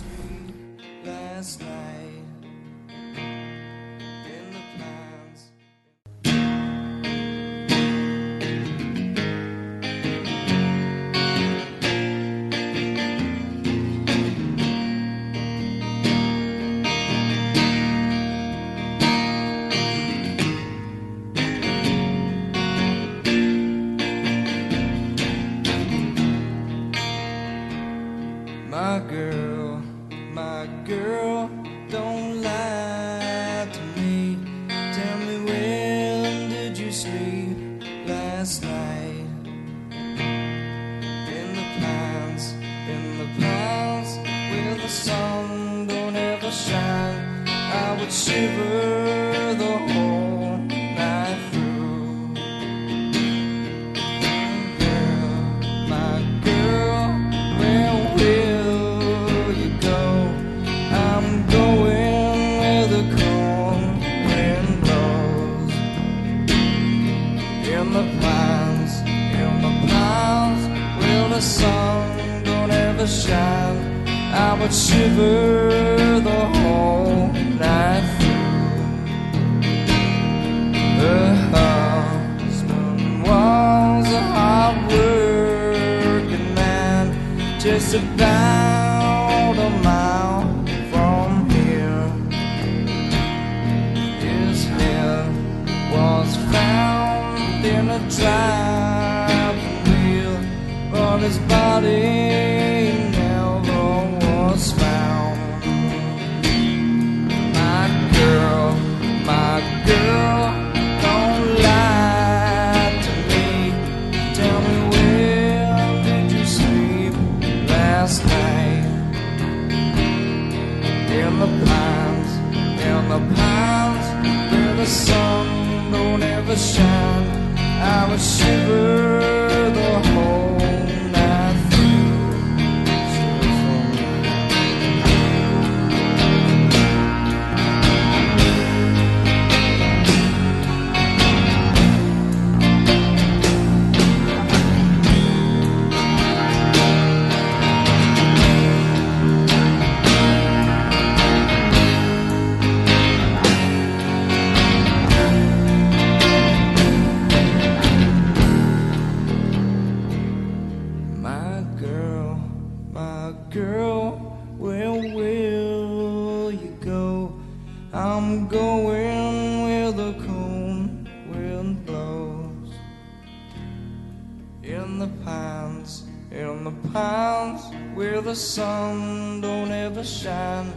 [174.62, 177.62] In the pines, in the pines,
[177.94, 180.72] where the sun don't ever shine.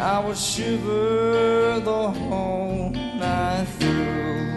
[0.00, 4.49] I would shiver the whole night through.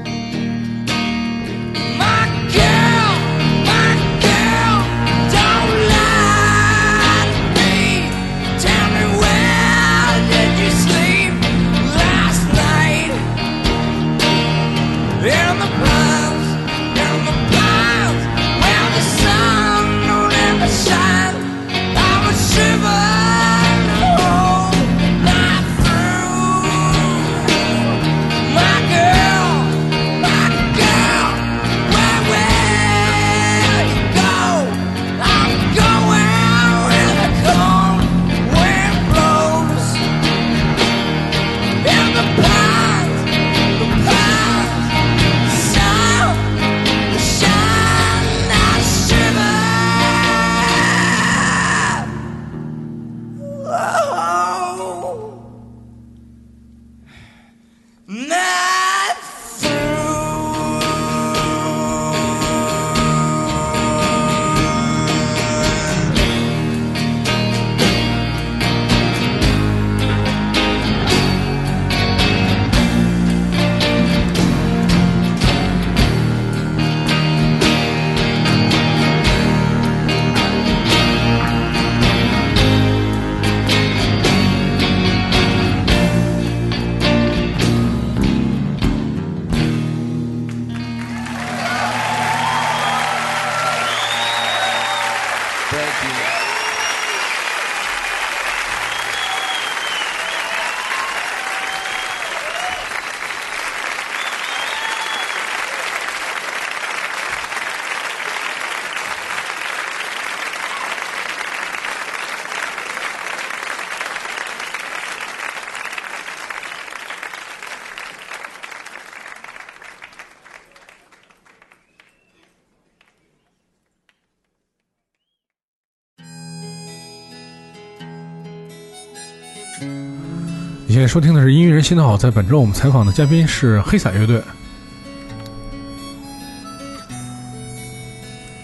[131.08, 134.42] 收听的是音乐人心头好，在本周我们采访的嘉宾是黑撒乐队。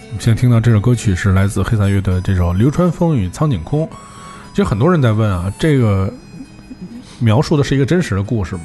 [0.08, 3.86] 我们现在听到这首歌曲是来自黑撒乐队的这首《流川枫与苍井空》。
[4.50, 6.12] 其实很多人在问啊，这个
[7.18, 8.62] 描述的是一个真实的故事吗？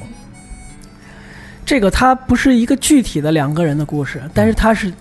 [1.64, 4.92] 这个它不是一个具体的两个人的故事，但是它是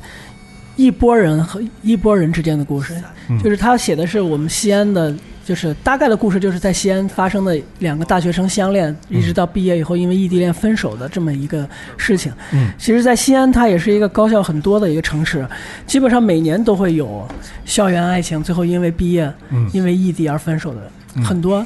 [0.76, 2.96] 一波人和一波人之间的故事。
[3.30, 5.14] 嗯就是他写的是我们西安的，
[5.46, 12.34] 就是大概的故事，就是在西安发生的两个大学生相恋，一直到毕业以后因为异地恋分手的这么一个事情。
[12.52, 12.72] 嗯。
[12.80, 15.48] 其实，在西安，它也是一个高校很多的一个城市，
[15.86, 17.24] 基本上每年都会有
[17.64, 19.70] 校园爱情，最后因为毕业、嗯。
[19.72, 21.24] 因为异地而分手的、嗯。
[21.24, 21.64] 很多。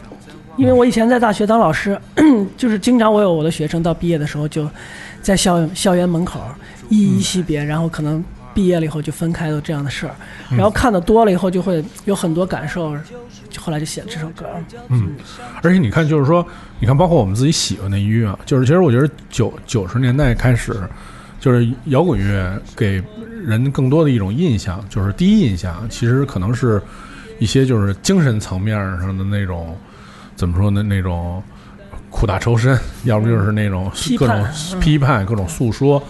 [0.57, 1.97] 因为我以前在大学当老师，
[2.57, 4.69] 就是经常我有我的学生到毕业的时候就
[5.21, 6.41] 在校校园门口
[6.89, 8.21] 依依惜别，然后可能
[8.53, 10.13] 毕业了以后就分开的这样的事儿，
[10.49, 13.15] 然后看的多了以后就会有很多感受，就
[13.57, 14.45] 后来就写了这首歌。
[14.89, 15.15] 嗯，
[15.63, 16.45] 而且你看，就是说，
[16.79, 20.75] 你看，包括我们自己喜欢的音乐啊，就是其实我觉得九九十年代开始，
[21.39, 23.01] 就是摇滚乐给
[23.45, 26.81] 人更多的一种印象，就是第一印象，其实可能是
[27.39, 29.75] 一些就是精神层面上的那种，
[30.35, 31.41] 怎么说呢，那种
[32.09, 36.01] 苦大仇深，要不就是那种各种判嗯批判、各种诉说。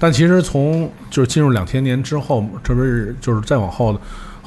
[0.00, 3.98] 但其实从就是进入两千年之后，这不是就是再往后的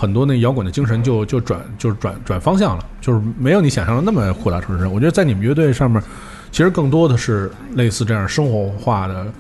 [0.01, 4.91] 很多那摇滚的精神就就转就是转转方向了，就是没有你想象的那么苦大仇深。
[4.91, 6.01] 我觉得在你们乐队上面，
[6.51, 9.31] 其实更多的是类似这样生活化的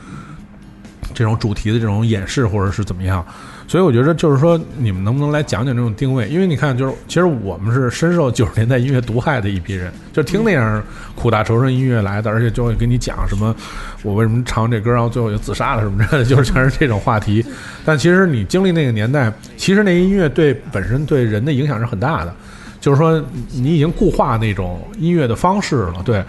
[1.15, 3.25] 这种主题的这种演示，或者是怎么样。
[3.71, 6.27] 所以我觉得就是说，你们能不能来讲讲这种定位？
[6.27, 10.83] 因为你看，就是其实我们是深受九十年代音乐毒害的一批人，就听那样
[11.15, 13.55] 苦大仇深音乐来的，而且就会跟你讲什么
[14.03, 17.45] 我为什么唱这歌，然后最后就自杀了什么之类的，就是全是这种话题。
[17.85, 22.35] 但其实你经历那个年代，其实那音乐对本身对人的影响是很大的，
[22.81, 26.21] 就是说你已经固化那种音乐的方式了，对。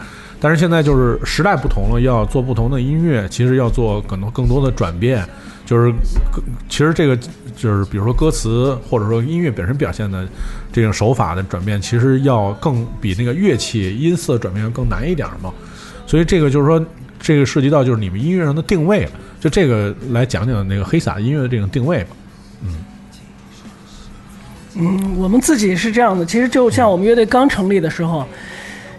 [0.43, 5.25] 但是现在就是时代不同了，要做不同的音乐，其实要做更多更多的转变，
[5.65, 5.95] 就是
[6.69, 7.17] 其实这个
[7.57, 10.27] 就是比如说歌词或者说音乐本身表现的
[10.73, 15.53] 这种手法的转变，其实要更比那个乐器音色转变要更难一点嘛。
[16.09, 16.85] 所以这个就是说，
[17.21, 22.17] 这个涉及到就是你们音乐上的定位，就这个来讲讲那个黑撒音乐的这种定位吧。
[22.65, 22.75] 嗯
[24.75, 28.27] 嗯，我们自己是这样的，其实就像我们乐队刚成立的时候，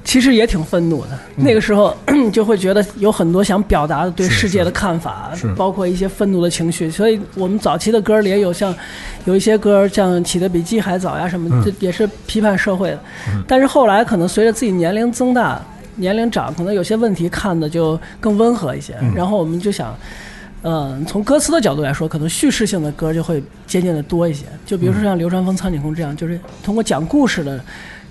[0.03, 1.19] 其实也挺愤怒的。
[1.35, 1.95] 那个时候
[2.31, 6.89] 就会觉得有很多想表达的对世界的看法是，包括一些愤怒的情绪。
[6.91, 8.73] 所以我们早期的歌里也有像
[9.25, 12.99] 有一些歌，像《起得比鸡还早》呀什么，嗯这也是批判社会的。
[13.47, 15.61] 但是后来可能随着自己年龄增大，
[15.95, 18.95] 年龄长，可能有些问题看的就更温和一些。
[19.01, 19.95] 嗯然后我们就想。
[20.65, 24.45] 嗯，从歌词的角度来说，可能叙事性的歌就会渐渐的多一些。
[24.65, 27.61] 就比如说像流川枫、苍井空这样，就是通过讲故事的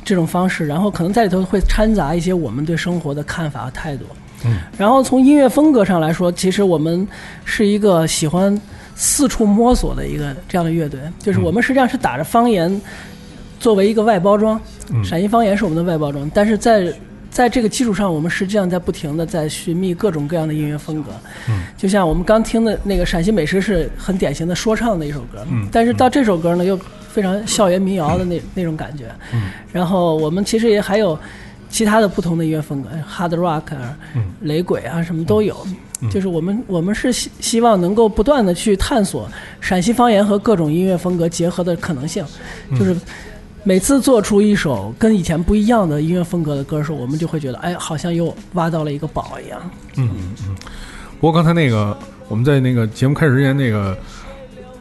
[0.04, 4.04] 这种方式，然后可能在里头会掺杂一些我们对生活的看法和态度。
[4.44, 7.06] 嗯，然后从音乐风格上来说，其实我们
[7.44, 8.60] 是一个喜欢
[8.96, 12.80] 四处摸索的一个这样的乐队，就是我们实际上是打着方言
[13.60, 14.60] 作为一个外包装，
[14.92, 15.04] 嗯。
[15.04, 16.92] 陕西方言是我们的外包装，但是在
[17.30, 21.12] 在这个基础上，我们实际上在不停的在寻觅各种各样的音乐风格。
[21.48, 25.68] 嗯，就像我们刚听的那个陕西美食是很典型的说唱的一首歌，嗯。
[25.70, 26.76] 但是到这首歌呢又
[27.12, 29.04] 非常校园民谣的那那种感觉。
[29.32, 31.18] 嗯，然后我们其实也还有
[31.68, 35.56] 其他的不同的音乐风格，hard rock 啊、嗯雷鬼啊什么都有。
[36.00, 39.28] 嗯就是我们我们是希希望能够不断的去探索
[39.60, 42.24] 陕西方言和各种音乐风格结合的可能性，
[42.70, 42.96] 嗯就是。
[43.64, 49.70] 每次做出一首跟以前不一样的音乐风格的歌的时候，我们就会觉得，哎，好像又挖到了一个宝一样。
[49.94, 50.56] 嗯嗯嗯。
[51.20, 51.96] 不过刚才那个
[52.26, 53.96] 我们在那个节目开始之前，那个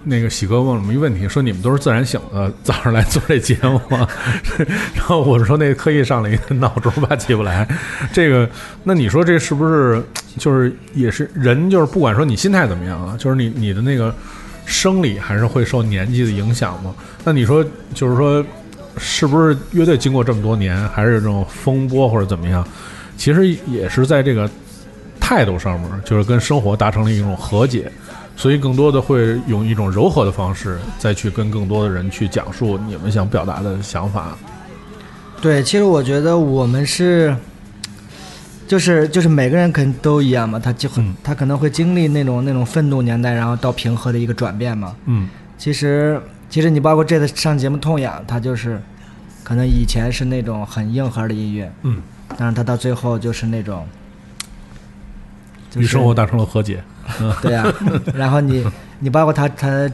[0.04, 4.08] 那个喜哥问了我们一个问题，说你们都是自然醒的， 早上来做这节目吗？
[4.96, 7.68] 然后我说那特意上了一个闹钟，怕起不来。
[8.12, 8.50] 这个，
[8.84, 10.04] 那你说这是不是
[10.38, 14.14] 就是也是人就是不管说你心态怎么样啊，就是你你的那个
[14.66, 16.94] 生理还是会受年纪的影响吗？
[17.24, 18.46] 那你说就是说。
[18.98, 22.62] 是不是乐队经过这么多年，还是这种风波或者怎么样？
[23.16, 24.48] 其实也是在这个
[25.18, 27.90] 态度上面，就是跟生活达成了一种和解，
[28.42, 34.36] 所以更多的会用一种柔和的方式，再去跟更多的人去讲述你们想表达的想法。
[35.40, 37.38] 对，其实我觉得我们是，
[38.68, 44.96] 就是就是每个人肯定都一样嘛，他就很、嗯他可能会经历那种那种愤怒年代，然后到平和的一个转变嘛。
[45.06, 45.30] 嗯
[45.60, 46.20] 其实
[46.50, 48.82] 其实你包括这次上节目痛痒，他就是
[49.44, 52.02] 可能以前是那种很硬核的音乐，嗯，
[52.36, 53.88] 但是他到最后就是那种。
[55.70, 56.84] 就是与生活达成了和解。
[57.42, 57.66] 对呀、
[58.14, 58.66] 然后你
[59.00, 59.90] 你包括他他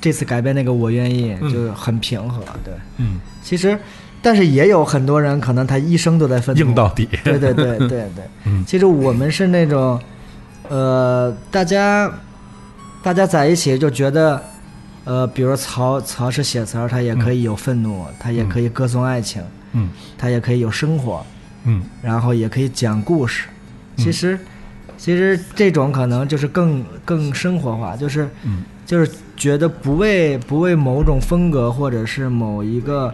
[0.00, 2.74] 这次改编那个我愿意，嗯就是很平和，对。
[2.98, 3.78] 嗯，其实，
[4.20, 7.08] 但是也有很多人可能他一生都在奋斗，硬到底。
[7.24, 8.08] 对对对对对。
[8.46, 10.00] 嗯其实我们是那种，
[10.68, 12.10] 呃，大家
[13.02, 14.42] 大家在一起就觉得，
[15.04, 19.42] 呃，比如曹曹是写词儿，他也可以有愤怒，他也可以歌颂爱情，
[19.72, 19.88] 嗯
[20.18, 21.24] 他也可以有生活，
[21.64, 23.46] 嗯然后也可以讲故事。
[23.48, 24.38] 嗯其实，
[25.02, 33.12] 其实这种可能就是更更生活化，就是嗯就是觉得不为不为某种风格或者是某一个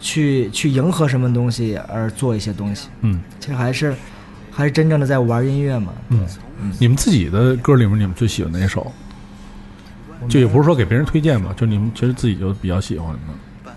[0.00, 3.94] 去去迎合什么东西而做一些东西，嗯其实还是
[4.50, 5.92] 还是真正的在玩音乐嘛。
[6.08, 6.26] 嗯。
[6.58, 8.90] 嗯你们自己的歌里面，你们最喜欢哪一首？
[10.26, 13.72] 就也不是说给别人推荐吧，就你们其实自己就比较喜欢的。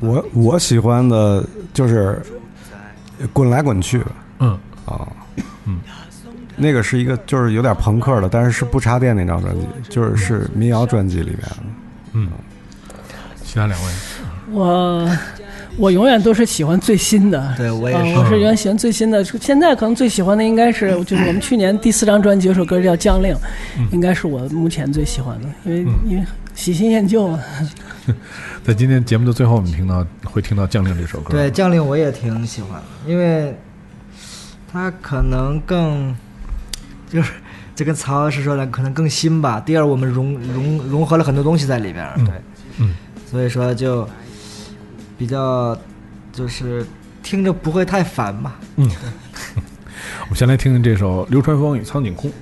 [0.00, 2.22] 我我喜欢的就是
[3.34, 4.02] 滚来滚去
[4.38, 5.06] 嗯啊，
[5.66, 5.78] 嗯，
[6.56, 11.56] 那个是一个就是有点朋克的，但是是不插电那张专辑，就是是民谣专辑里面的。
[12.12, 12.28] 嗯。
[13.44, 13.92] 其他两位，
[14.50, 15.10] 我
[15.76, 17.54] 我永远都是喜欢最新的。
[17.58, 19.22] 对我也我是永远喜欢最新的。
[19.22, 23.34] 现在可能最喜欢的应该是，就是我们去年第四张专辑有首歌叫《将令》，
[23.78, 26.24] 嗯应该是我目前最喜欢的，因为、嗯因为
[26.54, 27.38] 喜新厌旧嘛。
[28.64, 31.32] 在今天节目的最后，我们听到会听到《将令》这首歌。
[31.32, 33.54] 对，将令我也挺喜欢的，因为
[34.72, 36.16] 他可能更
[37.12, 37.32] 就是
[37.74, 39.60] 这跟曹老师说的，可能更新吧。
[39.60, 42.34] 第二，我们融融融合了很多东西在里边对，
[42.78, 42.94] 嗯
[43.30, 44.08] 所以说就
[45.18, 45.78] 比较
[46.32, 46.84] 就是
[47.22, 48.58] 听着不会太烦吧。
[48.76, 48.88] 嗯，
[50.24, 52.32] 我们先来听听这首流川枫与苍井空。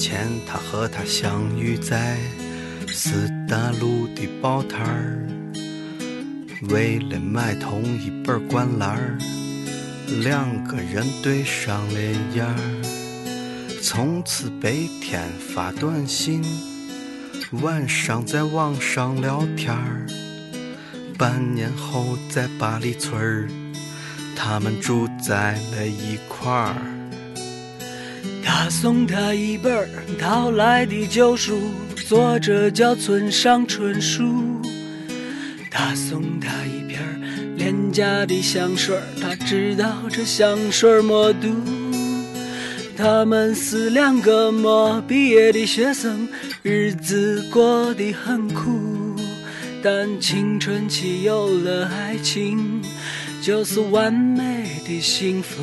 [0.00, 2.16] 前，他和她相遇在
[2.88, 5.28] 四大路的报摊儿，
[6.70, 9.18] 为了买同一本灌篮儿，
[10.22, 12.00] 两个人对上了
[12.34, 12.82] 眼儿，
[13.82, 14.72] 从此白
[15.02, 16.42] 天发短信，
[17.60, 20.06] 晚上在网上聊天儿。
[21.18, 23.48] 半年后在八里村儿，
[24.34, 26.99] 他们住在了一块儿。
[28.52, 29.88] 他送他一本儿
[30.18, 31.70] 淘来的旧书，
[32.08, 34.24] 作者叫村上春树。
[35.70, 36.98] 他送他一瓶
[37.56, 41.48] 廉价的香水儿，他知道这香水儿没毒。
[42.96, 46.28] 他们是两个没毕业的学生，
[46.62, 49.14] 日子过得很苦，
[49.80, 52.82] 但青春期有了爱情，
[53.40, 55.62] 就是完美的幸福。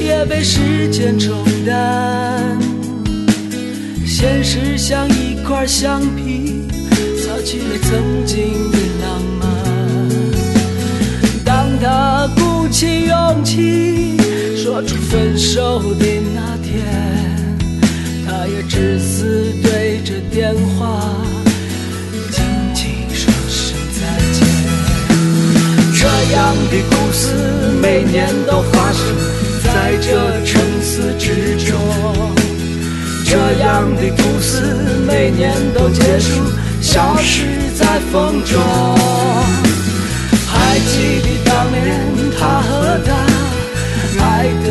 [0.00, 2.58] 也被时间冲淡。
[4.06, 6.64] 现实像一块橡皮，
[7.18, 9.48] 擦去了曾经的浪漫。
[11.44, 14.16] 当他鼓起勇气
[14.56, 16.84] 说出分手的那天，
[18.26, 21.14] 他也只是对着电话
[22.30, 24.00] 轻轻说声再
[24.32, 24.38] 见。
[25.98, 27.24] 这样的故事
[27.80, 29.02] 每年都发生
[29.64, 31.78] 在这城市之中，
[33.24, 34.62] 这样的故事
[35.06, 36.42] 每年都结束，
[36.80, 38.60] 消失在风中。
[40.46, 41.78] 还记得当年
[42.38, 43.08] 他和她
[44.24, 44.66] 爱的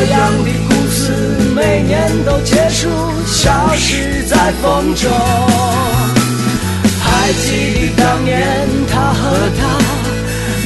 [0.00, 1.12] 这样的故事
[1.54, 2.88] 每年都结束，
[3.26, 5.10] 消失在风中。
[7.02, 9.22] 还记得当年他和
[9.58, 9.60] 她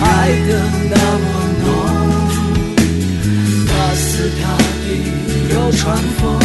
[0.06, 1.24] 爱的那么
[1.64, 1.66] 浓，
[3.66, 4.86] 他似他的
[5.48, 5.82] 流川
[6.16, 6.38] 枫，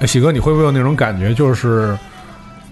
[0.00, 1.96] 哎，喜哥，你会不会有那种感觉，就是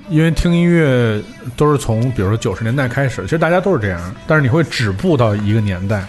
[0.08, 1.22] 因为听音乐
[1.56, 6.06] 都是从比如说九十年代开始，其实大家都是这样，但是你会止步到一个年代，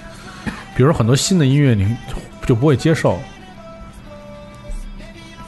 [0.75, 1.95] 比如说很多新的音乐你
[2.45, 3.17] 就不会接受，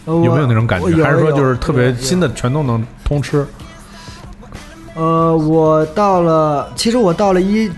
[0.05, 1.03] 有没有那种感觉？
[1.03, 3.45] 还是说就是特别新的全都能通吃？
[4.95, 7.70] 呃，我到了，其实我到了一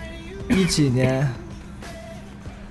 [0.48, 1.28] 一几年，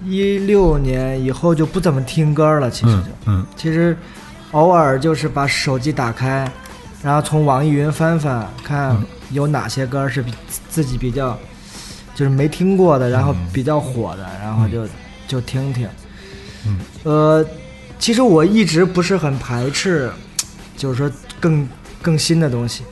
[0.06, 2.70] 一六年以后就不怎么听歌了。
[2.70, 3.94] 其实嗯就，嗯其实
[4.52, 6.50] 偶尔就是把手机打开，
[7.02, 10.32] 然后从网易云翻翻，看嗯有哪些歌是比
[10.70, 11.38] 自己比较
[12.14, 14.88] 就是没听过的，然后嗯比较火的，然后就
[15.26, 15.86] 就听听。
[16.66, 17.46] 嗯，呃，
[17.98, 20.10] 其实我一直不是很排斥，
[20.76, 21.68] 就是说更
[22.00, 22.84] 更新的东西。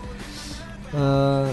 [0.92, 1.50] 呃，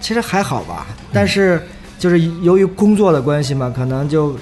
[0.00, 1.60] 其实还好吧，但是
[1.98, 4.36] 就是由于工作的关系嘛，可能就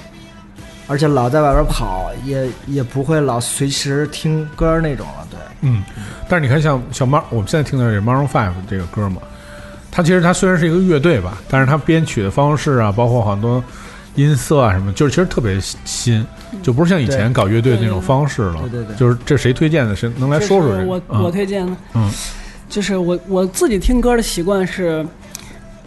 [0.90, 5.24] 而且老在外边跑，也也不会老随时听歌那种了。
[5.30, 5.84] 对，嗯，
[6.28, 9.22] 但是你看像小猫，我们现在听的这 Maroon Five 这个歌嘛，
[9.88, 13.62] 它其实它虽然是一个乐队吧，但是它编曲的方式啊，包括很多
[14.16, 16.26] 音色啊什么，就是其实特别新，
[16.60, 18.56] 就不是像以前搞乐队那种方式了。
[18.62, 19.94] 对对对就是这谁推荐的？
[19.94, 20.80] 谁能来说说这个？
[20.80, 22.10] 是我嗯我推荐的，嗯，
[22.68, 25.06] 就是我我自己听歌的习惯是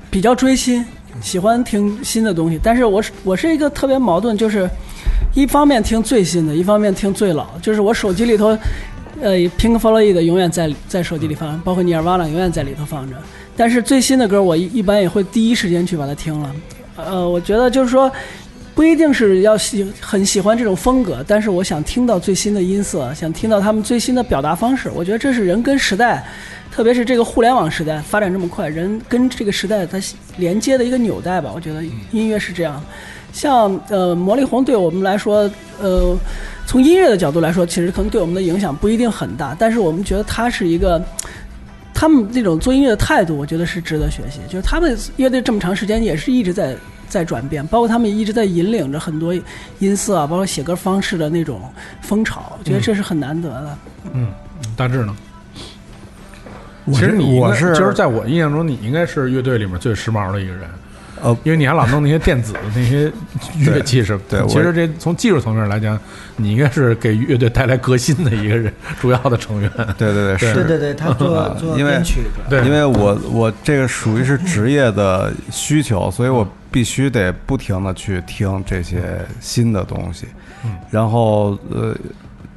[0.10, 0.86] 比较追新，
[1.22, 4.70] 喜欢听新的东西，但是我是我是一个特别矛盾，就是
[5.34, 8.48] 一方面听最新的，一方面听最老，就是我手机里头，
[9.22, 13.16] 呃，Pink Floyd 的永远在在手机里放，包括 Nirvana 永远在里头放着，
[13.56, 16.52] 但是最新的歌我一一般也会第一时间去把它听了，
[16.96, 18.12] 呃，我觉得就是说。
[18.76, 24.90] 不一定是要喜很喜欢这种风格，但是我想听到最新的音色，想听到他们最新的表达方式。
[24.96, 26.26] 我觉得这是人跟时代，
[26.74, 30.00] 特别是这个互联网时代发展这么快，人跟这个时代它
[30.38, 31.52] 连接的一个纽带吧。
[31.54, 32.82] 我觉得音乐是这样。
[33.32, 35.48] 像呃，魔力红对我们来说，
[35.80, 36.18] 呃，
[36.66, 41.00] 从音乐的角度来说，其实可能对我们的影响不一定很大，但是我们觉得它是一个。
[41.96, 44.40] 他们那种做音乐的态度，我觉得是值得学习。
[44.50, 46.76] 就是他们乐队这么长时间，也是一直在
[47.08, 49.34] 在转变，包括他们一直在引领着很多
[49.80, 51.62] 音色啊，包括写歌方式的那种
[52.02, 52.58] 风潮。
[52.60, 53.78] 我觉得这是很难得的。
[54.12, 54.28] 嗯，
[54.76, 55.16] 大致呢？
[56.86, 60.62] 我其实你我是就是在我印象中，你应该是乐队里面最时髦的一个人。
[61.22, 63.10] 呃，因为你还老弄那些电子的那些
[63.60, 64.42] 乐器什么的。
[64.42, 65.98] 对其实这从技术层面来讲，
[66.36, 69.72] 你应该是给乐队带来革新的一个人，主要的成员。
[69.98, 80.28] 对对对，是对对对，他做啊做因为编曲，对，因为我我这个属于是职业的需求，所以我必须得不停的去听这些新的东西，
[80.66, 81.96] 嗯然后呃，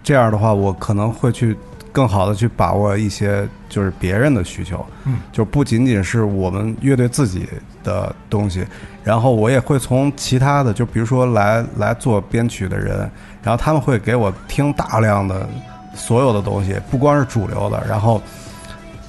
[0.02, 1.56] 这样的话，我可能会去
[1.96, 7.48] 更好的去把握一些就是别人的需求，嗯，就不仅仅是我们乐队自己
[7.82, 8.66] 的东西，
[9.02, 13.10] 然后我也会从其他的，就比如说来来做编曲的人，
[13.42, 15.48] 然后他们会给我听大量的
[15.94, 18.20] 所有的东西，不光是主流的，然后。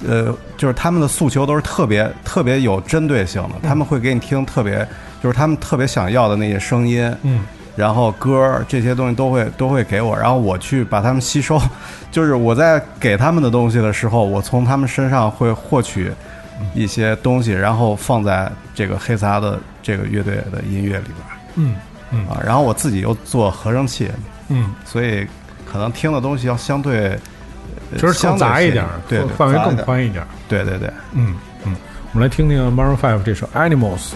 [0.06, 4.86] 呃，就是他们的诉求都是特别特别有针对性的，他们会给你听特别，
[5.20, 7.40] 就是他们特别想要的那些声音，嗯，
[7.78, 11.60] 然后歌儿这些东西都会都会给我，然后我去把它们吸收。
[12.10, 16.10] 就是我在给他们的东西的时候，我从他们身上会获取
[16.74, 21.16] 一些东西，然后放在这个黑撒的这个乐队的音乐里边
[21.54, 21.76] 嗯
[22.10, 22.42] 嗯啊。
[22.44, 24.10] 然后我自己又做合成器，
[24.48, 25.24] 嗯，所以
[25.70, 27.16] 可能听的东西要相对。
[27.90, 30.26] 呃就是更相杂一点儿，对，对范围更宽一点儿。
[30.46, 30.90] 对对对。
[31.12, 31.74] 嗯嗯，
[32.12, 34.12] 我们来听听 Maroon Five 这首 Animals。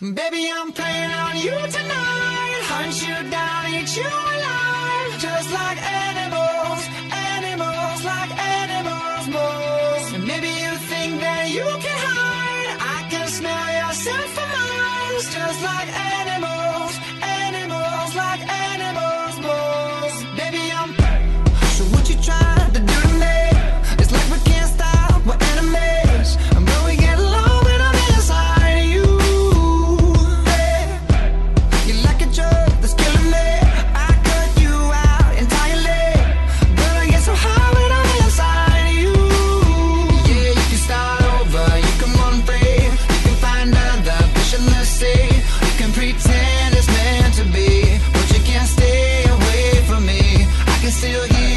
[0.00, 2.62] Baby, I'm playing on you tonight.
[2.66, 5.20] Hunt you down, eat you alive.
[5.20, 6.23] Just like animals,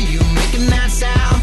[0.05, 1.36] you making that sound?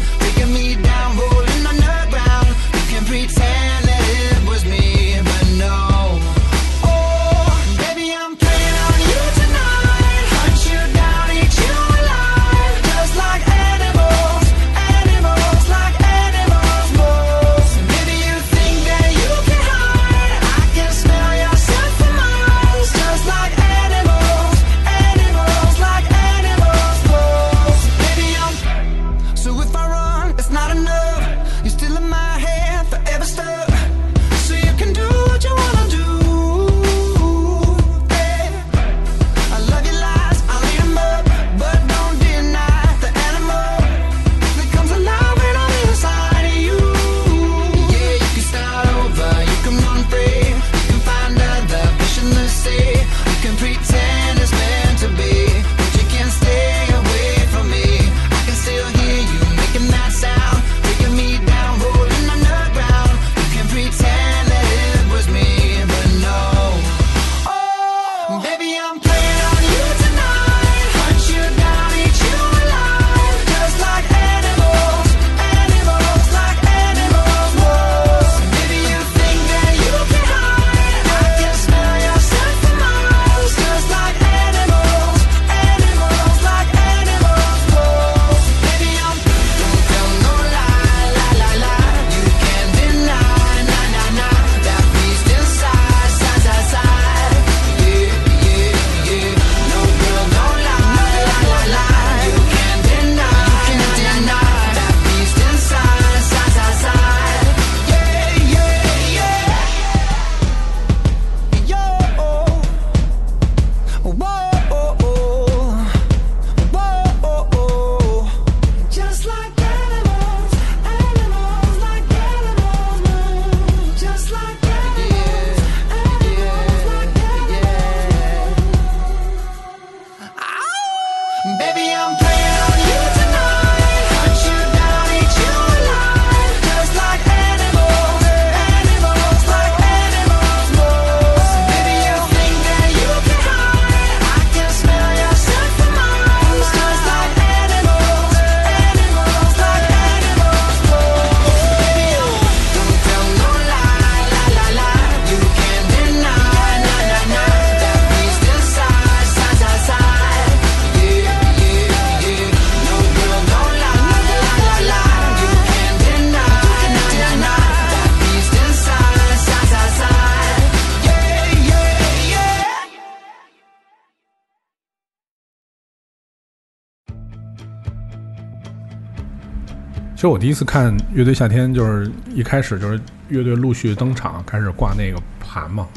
[180.25, 182.99] 实我第一次看乐队夏天，就是一开始就是
[183.29, 185.87] 乐队陆续登场，开始挂那个盘嘛。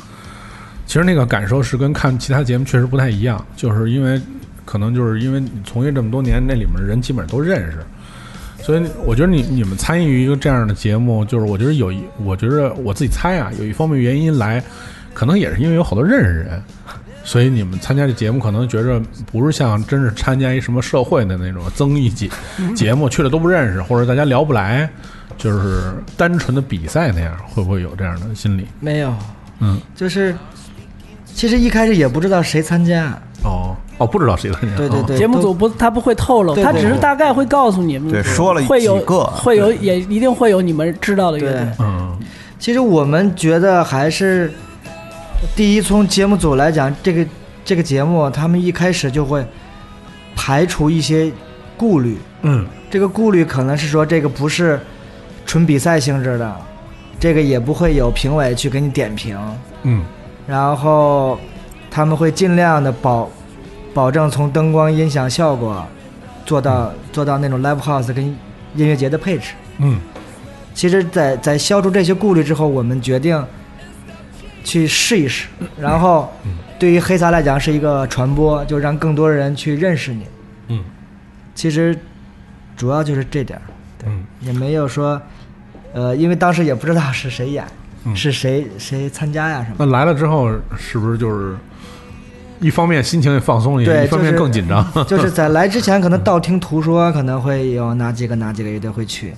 [0.87, 4.21] 其实那个感受是跟看其他节目确实不太一样，就是因为
[4.65, 7.79] 可能就是因为你从业这么多年，那里面人基本上都认识，
[8.63, 14.63] 所以我觉得你你们参与一个这样的节目，就是我觉得有一，我觉得我自己猜啊，有一方面原因来，
[15.13, 16.63] 可能也是因为有好多认识人，
[17.29, 18.99] 所以你们参加这节目可能觉着
[19.31, 22.27] 不是像真是参加一什么社会的那种综艺节
[22.75, 24.89] 节目，去了都不认识，或者大家聊不来，
[25.37, 28.67] 就是单纯的比赛那样，会不会有这样的心理？
[28.81, 29.15] 没有，
[29.61, 30.35] 嗯，就是
[31.27, 33.11] 其实一开始也不知道谁参加，
[33.45, 33.77] 哦。
[33.99, 39.25] 哦，不知道谁参加，哦对对对，节目组不，他不会透露，他只是大概会告诉你们，对说了会有个。
[39.27, 41.73] 会有也一定会有你们知道的乐队对。
[41.81, 42.17] 嗯。
[42.59, 44.51] 其实我们觉得还是
[45.55, 47.27] 第一，从节目组来讲，这个
[47.65, 49.45] 这个节目他们一开始就会
[50.35, 51.31] 排除一些
[51.77, 52.67] 顾虑，嗯。
[52.91, 54.81] 这个顾虑可能是说这个不是
[55.45, 56.57] 纯比赛性质的，
[57.21, 59.39] 这个也不会有评委去给你点评，
[59.83, 60.03] 嗯。
[60.47, 61.39] 然后
[61.91, 63.31] 他们会尽量的保
[63.93, 65.87] 保证从灯光、音响效果
[66.47, 68.25] 做到做到那种 live house 跟
[68.75, 69.53] 音乐节的配置。
[69.79, 70.01] 嗯。
[70.75, 73.45] 其实在，在消除这些顾虑之后，我们决定
[74.65, 75.49] 去试一试。
[75.79, 76.33] 然后，
[76.79, 80.27] 对于黑撒来讲是一个传播，就让更多人去认识你。
[80.69, 80.85] 嗯
[81.55, 81.99] 其实
[82.77, 83.63] 主要就是这点儿，
[84.07, 85.21] 嗯也没有说，
[85.93, 87.65] 呃，因为当时也不知道是谁演，
[88.05, 91.57] 嗯是谁谁参加呀什么那来了之后，是不是就是
[92.61, 94.87] 一方面心情也放松一点，对一方面更紧张？
[95.09, 99.35] 就是在来之前，可能道听途说，可能会有哪几个哪几个乐队会去，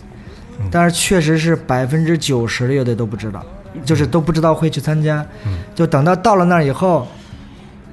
[0.61, 3.43] 嗯但是确实是百分之九十的乐队都不知道，
[3.85, 5.25] 就是都不知道会去参加。
[5.47, 5.59] 嗯。
[5.75, 7.07] 就等到到了那儿以后，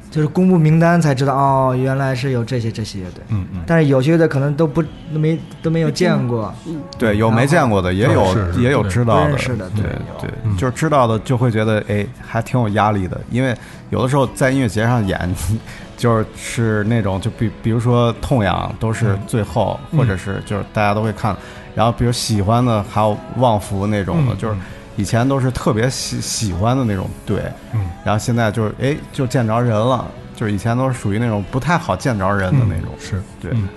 [0.10, 3.24] 就是公布名单才知道，哦，原来是有这些这些乐队。
[3.30, 6.54] 嗯嗯，但是有些乐队可能都不都没都没有见过，
[6.98, 9.26] 对，有没见过的，也有是是也有知道的。
[9.26, 9.84] 不认，识的对
[10.22, 13.56] 对就是知道的就会觉得哎，还挺有压力的，因为
[13.90, 15.36] 有的时候在音乐节上演，
[15.98, 20.00] 就是是那种就比比如说痛痒都是最后，嗯。
[20.00, 21.36] 或者是就是大家都会看，
[21.76, 24.56] 然后比如喜欢的还有旺福那种的，嗯就是
[24.98, 27.41] 以前都是特别喜喜欢的那种队，
[27.74, 27.80] 嗯。
[28.04, 33.52] 然后现在就是哎就见着人了，就是以前都是属于那种不太好见着人的那种，是对。
[33.54, 33.70] 嗯。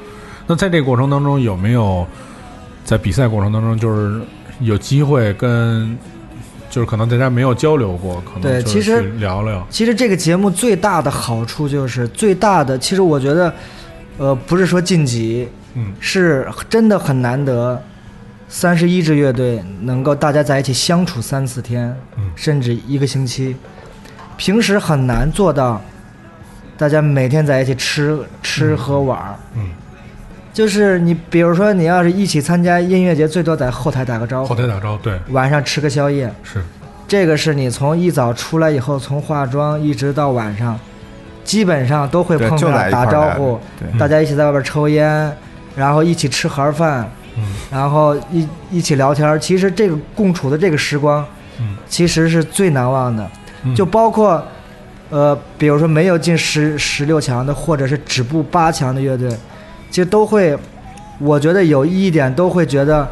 [0.49, 2.05] 那在这个过程当中，有没有
[2.85, 4.21] 在比赛过程当中，就是
[4.59, 5.97] 有机会跟，
[6.69, 13.55] 就是可能大家没有交流过，可能对其实去聊聊，其实这个节目最大的好处就是最大的，其实我觉得，
[14.19, 15.93] 呃，不是说晋级，嗯。
[16.01, 17.81] 是真的很难得，
[18.53, 22.31] 三十一支乐队能够大家在一起相处三四天，嗯。
[22.35, 23.57] 甚至一个星期，
[24.37, 25.81] 平时很难做到，
[26.77, 29.35] 大家每天在一起吃吃喝玩儿。
[29.55, 29.71] 嗯，
[30.53, 36.61] 就是你比如说你要是一起参加音乐节，最多在后台打个招呼，后台打招呼，对，晚上吃个宵夜，是，
[37.07, 40.77] 这个是你从一早出来以后，从化妆一直到晚上，
[41.45, 43.97] 基本上都会碰到打招呼，对。
[43.97, 45.33] 大家一起在外边抽烟，
[45.77, 49.39] 然后一起吃盒饭，嗯然后一一起聊天。
[49.41, 51.25] 其实这个共处的这个时光，
[51.61, 53.31] 嗯其实是最难忘的。
[53.65, 54.43] 嗯就包括，
[55.11, 59.29] 呃，比如说没有进十十六强的，或者是止步八强的乐队，
[59.91, 60.57] 其实都会，
[61.19, 63.07] 我觉得有一点都会觉得，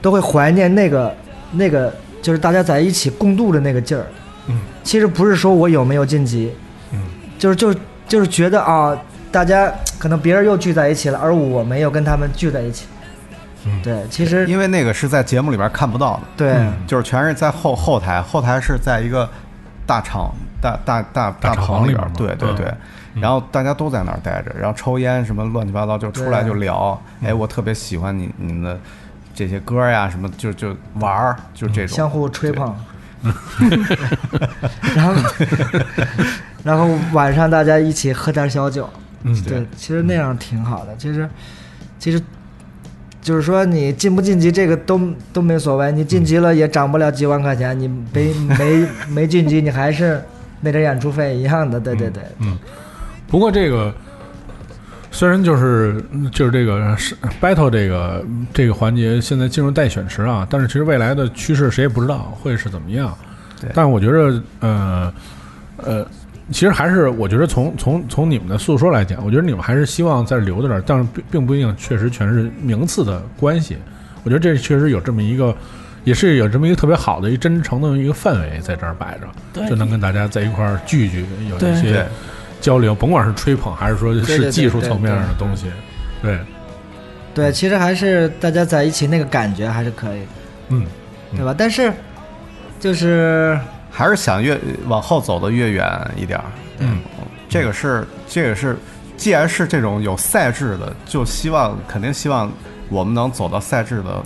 [0.00, 1.14] 都会怀念那个
[1.52, 1.92] 那个，
[2.22, 4.06] 就是大家在一起共度的那个劲儿。
[4.46, 6.52] 嗯其实不是说我有没有晋级，
[6.92, 6.98] 嗯
[7.38, 8.96] 就是就是就是觉得啊，
[9.32, 12.86] 大家可能别人又聚在一起了，而我没有跟他们聚在一起。
[13.66, 19.28] 嗯对，其实因为那个是在节目里边看不到的，对、嗯就是全是在后后台，后台是在一个
[19.86, 22.66] 大厂大大大大厂棚里边对对对。
[22.66, 22.76] 嗯
[23.20, 26.96] 然后大家都在那儿待着，然后抽烟什么乱七八糟，就出来就聊。
[27.20, 28.78] 嗯哎，我特别喜欢你你们的
[29.34, 32.72] 这些歌呀，什么就就玩儿，就这种相互吹捧，
[34.94, 35.14] 然后
[36.62, 38.88] 然后晚上大家一起喝点小酒，
[39.24, 40.94] 嗯对，其实那样挺好的。
[40.96, 41.28] 其实
[41.98, 42.22] 其实
[43.22, 45.00] 就是说你晋不晋级这个都
[45.32, 50.22] 都没所谓，你晋级了也涨不了几万块钱，你没没没晋级你还是
[50.60, 52.22] 那点演出费一样的，对对对。
[52.40, 52.58] 嗯，
[53.26, 53.92] 不过这个
[55.10, 56.02] 虽然就是
[56.32, 63.16] 就是这个是 battle 这个这个环节现在进入待选池啊，但是其实未来的趋势谁也不知道会是怎么样。
[63.60, 65.12] 对但是我觉得呃
[65.76, 66.06] 呃，
[66.50, 73.76] 其实还是我觉得从从从你们的诉说来讲，我觉得你们还是希望再留在这儿，但是并并不一定确实全是名次的关系。
[74.24, 75.54] 我觉得这确实有这么一个。
[76.02, 82.06] 也是有这么一个特别好的一个真诚的一个氛围在这儿摆着，对就能跟大家在一块儿聚聚，有一些
[82.58, 85.66] 交流，甭管是吹捧还是说是技术层面上的东西，
[86.22, 86.38] 对，
[87.34, 90.20] 对，其实还是大家在一起那个感觉还是可以，
[90.70, 90.86] 嗯，
[91.36, 91.54] 对吧？
[91.56, 91.92] 但是
[92.80, 93.60] 就是
[93.90, 96.44] 还是想越往后走的越远一点儿。
[96.78, 97.00] 嗯，
[97.48, 98.76] 这个是这个是，
[99.16, 102.50] 既然是这种有赛制的，就希望肯定希望
[102.88, 104.22] 我们能走到赛制的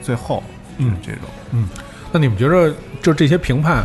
[0.00, 0.42] 最后。
[0.78, 1.68] 嗯这种嗯
[2.10, 3.84] 那你们觉着就这些评判，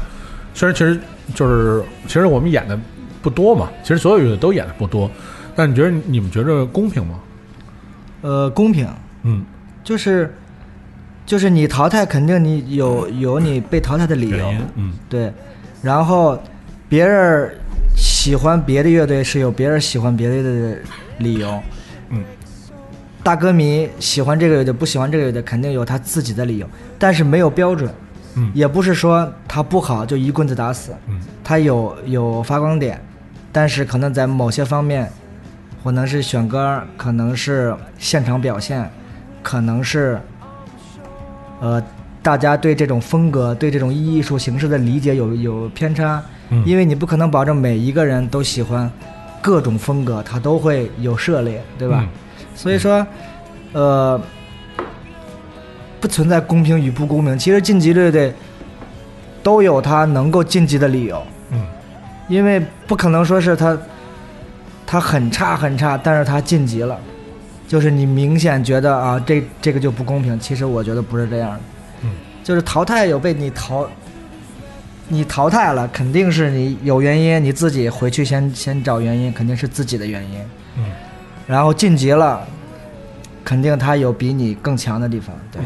[0.54, 1.00] 虽然其实
[1.36, 2.80] 就是其实我们演的
[3.22, 5.12] 不多嘛，其实所有乐队都演的不多，
[5.56, 7.20] 但你觉得你们觉着公平吗？
[8.22, 8.88] 呃公平，
[9.24, 9.46] 嗯，
[9.84, 10.34] 就是
[11.28, 14.54] 就是你淘汰肯定你有有你被淘汰的理由。
[14.76, 14.94] 嗯。
[15.08, 15.32] 对，
[15.84, 16.42] 然后
[16.90, 17.52] 别人
[17.96, 20.78] 喜欢别的乐队是有别人喜欢别的乐队的
[21.20, 21.62] 理由，
[22.10, 22.24] 嗯，
[23.22, 26.68] 大歌迷喜欢这个乐队不喜欢这个乐队肯定有他自己的理由，
[26.98, 27.92] 但是没有标准，
[28.36, 28.50] 嗯。
[28.54, 31.20] 也不是说他不好就一棍子打死，嗯。
[31.44, 33.02] 他有有发光点，
[33.52, 35.12] 但是可能在某些方面，
[35.84, 38.90] 可能是选歌，可能是现场表现，
[39.42, 40.20] 可能是，
[41.60, 41.82] 呃，
[42.22, 46.64] 大家对这种风格、对这种艺术形式的理解有有偏差，嗯。
[46.66, 48.92] 因为你不可能保证每一个人都喜欢
[49.42, 52.00] 各种风格，他都会有涉猎，对吧？
[52.02, 52.10] 嗯。
[52.54, 53.06] 所以说，
[53.74, 54.20] 呃，
[56.00, 57.38] 不存在公平与不公平。
[57.38, 58.34] 其实晋级乐队
[59.42, 61.66] 都有他能够晋级的理由，嗯。
[62.28, 63.78] 因为不可能说是他
[64.86, 67.00] 他很差很差，但是他晋级了，
[67.68, 70.40] 就是你明显觉得啊，这这个就不公平。
[70.40, 71.60] 其实我觉得不是这样的，
[72.04, 72.10] 嗯，
[72.44, 73.88] 就是淘汰有被你淘。
[75.10, 80.42] 你淘汰了，肯定是你有原因，你自己回去先先找原因，肯定是自己的原因。
[80.78, 80.84] 嗯，
[81.48, 82.46] 然后晋级了，
[83.42, 85.34] 肯定他有比你更强的地方。
[85.50, 85.62] 对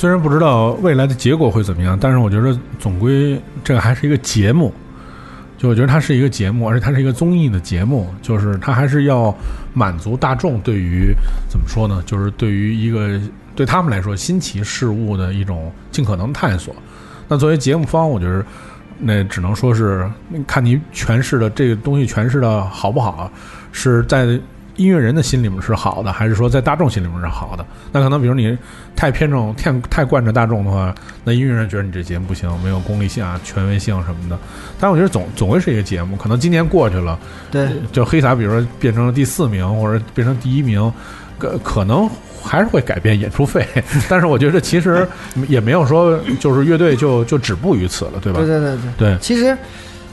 [0.00, 4.72] 虽然不知道未来的结果会怎么样，但是我觉得总归这个还是一个节目。
[5.58, 9.36] 就我觉得它是一个节目，而且它是一个综艺的节目，就是它还是要
[9.74, 11.12] 满足大众对于
[11.50, 12.02] 怎么说呢？
[12.06, 13.20] 就是对于一个
[13.54, 16.74] 对他们来说新奇事物的一种尽可能探索。
[17.28, 18.42] 那作为节目方，我觉得
[18.98, 20.10] 那只能说是
[20.46, 23.30] 看你诠释的这个东西诠释的好不好，
[23.70, 24.40] 是在
[24.80, 27.64] 音乐人的心里面是好的，还是说在大众心里面是好的？
[27.92, 28.56] 那可能比如你
[28.96, 34.38] 太偏重、太太惯着大众的话，那音乐人觉得你这节目不行，没有功利性啊、权威性什么的。
[34.78, 37.18] 但是我觉得总 总会是一个节目，可能今年过去了，
[37.50, 40.90] 对，就黑撒，比如说变成了第四名，或者变成第一名，
[41.38, 42.08] 可可能
[42.42, 43.66] 还是会改变演出费。
[44.08, 45.06] 但是我觉得其实
[45.46, 48.38] 也没有说就是乐队就就止步于此了，对吧？
[48.38, 49.54] 对对对对对其实，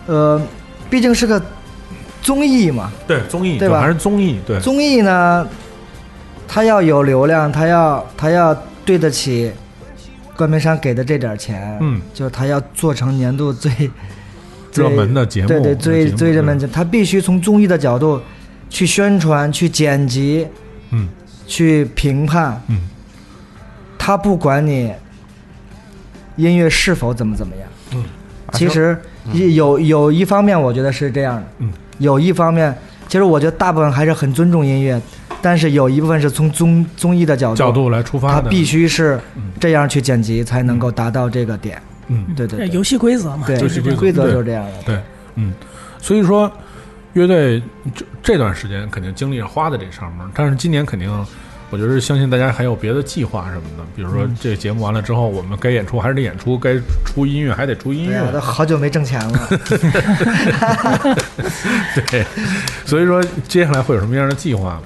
[0.08, 0.42] 呃，
[0.90, 1.42] 毕竟是个
[2.28, 3.80] 综艺嘛，对综艺对吧？
[3.80, 4.60] 还是综艺对。
[4.60, 5.48] 综艺呢，
[6.48, 9.50] 他要有流量，他要他要对得起
[10.36, 13.72] 冠名商给的这点钱，嗯，就是它要做成年度最
[14.76, 18.22] 热门的节目对对，最最热门的，他必须从综艺的角度
[18.70, 20.46] 去宣传、去剪辑、
[20.92, 21.08] 嗯。
[21.50, 22.78] 去评判，嗯，
[23.98, 24.92] 他不管你
[26.36, 28.04] 音乐是否怎么怎么样，嗯，
[28.52, 29.00] 其实
[29.32, 32.76] 有有一方面我觉得是这样的，嗯，有一方面，
[33.08, 35.02] 其实我觉得大部分还是很尊重音乐，
[35.42, 39.20] 但是有一部分是从综综艺的角度角度来出发的，他必须是
[39.60, 42.26] 这样去剪辑才能够达到这个点，嗯。
[42.36, 42.68] 对对对。
[42.70, 45.02] 游戏规则嘛，对，游戏规则就是这样的，对，
[45.36, 45.54] 嗯，
[46.00, 46.52] 所以说
[47.14, 47.62] 乐队
[47.96, 51.10] 这这段时间肯定精力是花在这上面，但是今年肯定，
[51.70, 58.18] 我觉得相信大家还有别的计划什么的，比如说嗯这个节目完了之后，我们该演出还是得演出，该出音乐还得出音乐。
[58.26, 59.50] 我，都，好久没挣钱了，
[62.10, 62.26] 对，
[62.86, 64.82] 所以说接下来会有什么样的计划？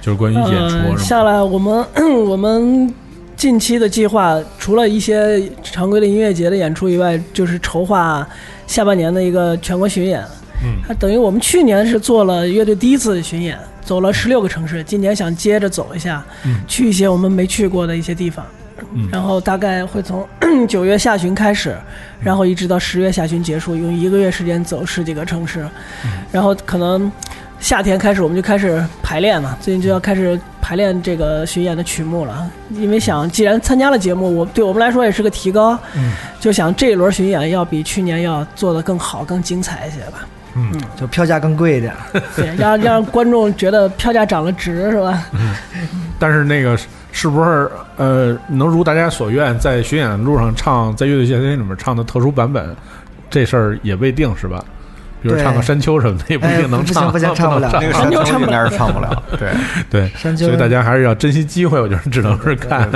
[0.00, 1.84] 就是关于演出呃，下来我们
[2.26, 2.92] 我们
[3.36, 8.26] 近期的计划，除了一些常规的音乐节的演出以外，就是筹划
[8.66, 10.24] 下半年的一个全国巡演。
[10.62, 13.58] 嗯等于我们去年是做了乐队第一次巡演，
[13.88, 16.60] 走了十六个城市，今年想接着走一下，嗯。
[16.68, 18.44] 去一些我们没去过的一些地方。
[18.92, 19.08] 嗯。
[19.10, 20.28] 然后大概会从
[20.68, 21.74] 九月下旬开始，
[22.20, 25.66] 然后一直到十月下旬结束，用一个月时间走十几个城市，
[26.04, 26.10] 嗯。
[26.30, 27.10] 然后可能
[27.60, 36.12] 夏天开始我们就开始排练了，最近就要开始排练这个巡演的曲目了，因为想既然参加了节目，我对我们来说也是个提高，嗯。
[36.38, 40.72] 就想这一轮巡演要比去年要做得更好、更精彩一些吧，嗯。
[40.96, 41.94] 就票价更贵一点，
[42.36, 45.24] 对，让让观众觉得票价涨了值是吧？
[45.32, 45.54] 嗯
[46.18, 52.74] 但是那个是是不是呃能如大家所愿，在巡演路上唱在乐队夏天里面唱的特殊版本，
[53.30, 54.64] 这事儿也未定是吧？
[55.20, 57.68] 比如唱个山丘什么的，也不一定能唱，行不行 唱不了。
[57.72, 59.50] 那个山丘应该是唱不了， 对，
[59.90, 61.80] 对，山丘所以大家还是要珍惜机会。
[61.80, 62.88] 我觉得只能是看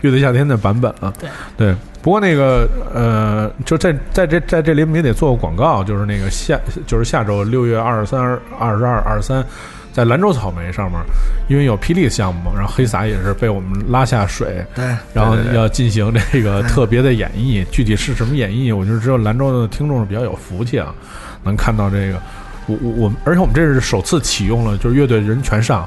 [0.00, 1.12] 乐队夏天的版本了。
[1.18, 1.28] 对。
[1.56, 1.74] 对，
[2.06, 6.56] 不过那个呃，就在在这在这里我们也得做个广告，就是那个下
[6.86, 8.20] 就是下周六月二十三、
[8.60, 9.44] 二十二、二十三，
[9.92, 11.00] 在兰州草莓上面，
[11.48, 20.94] 因为有霹雳项目，然后黑撒也是被我们拉下水，对，然后要进行这个特别的演绎，具体是什么演绎，我觉得只有兰州的听众是比较有福气啊，
[21.42, 22.22] 能看到这个。
[22.66, 25.84] 我我我们，而且我们这是首次启用了，就是乐队人全上。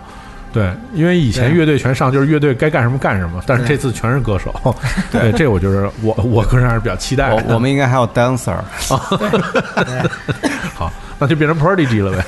[0.52, 4.54] 对，因为以前乐队全上，就是乐队该干什么干什么，但是这次全是歌手。
[5.12, 7.36] 对，这我就是我我个人还是比较期待的。
[7.36, 8.56] 我我们应该还有 dancer，
[10.74, 12.24] 好，那就变成 Prodigy 了呗。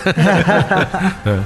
[1.23, 1.39] 对。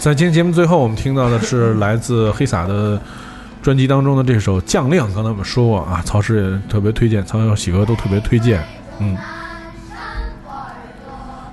[0.00, 2.98] 在今天节目最后，我们听到的是来自黑撒的
[3.60, 5.02] 专辑当中的这首《将令》。
[5.14, 8.64] 刚才我们说过啊，曹师也特别推荐，曹小喜哥都特别推荐。
[8.98, 9.14] 嗯，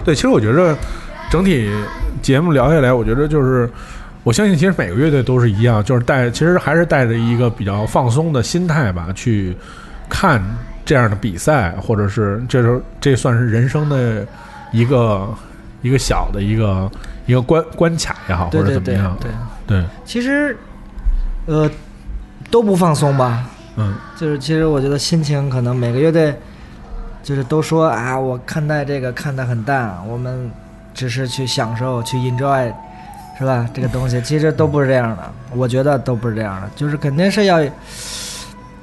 [0.06, 0.74] 对，其实我觉着
[1.30, 1.70] 整体
[2.22, 3.70] 节目聊下来，我觉得就是，
[4.24, 9.54] 我相信其实每个乐队都是一样，就是带，其实还是带着一个比较放松的心态吧，去
[10.08, 10.42] 看
[10.86, 14.26] 这样的比赛，或者是这时候这算是人生的
[14.72, 15.28] 一个
[15.82, 16.90] 一个小的一个
[17.28, 19.32] 一个关关卡也好，或者对对对怎么样，对，
[19.68, 20.58] 对，其实，
[21.46, 21.70] 呃，
[22.50, 23.46] 都不放松吧。
[23.76, 26.36] 嗯，就是其实我觉得心情可能每个乐队，
[27.22, 30.50] 就是都说啊，我看待这个看得很淡，我们
[30.96, 32.74] 只是去享受去 enjoy，
[33.38, 33.70] 是吧？
[33.72, 37.60] 这个东西其实都不是这样的，我觉得都不是这样的，就是肯定是要，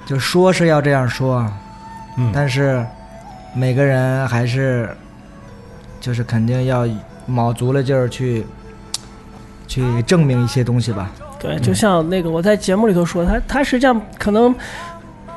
[0.06, 1.44] 就说是要这样说，
[2.16, 2.84] 嗯但是
[3.52, 4.88] 每个人还是，
[6.00, 6.86] 就是肯定要
[7.26, 8.44] 卯足了劲儿去，
[9.66, 11.10] 去证明一些东西吧。
[11.38, 14.54] 对，就像那个我在节目里头说，他他实际上可能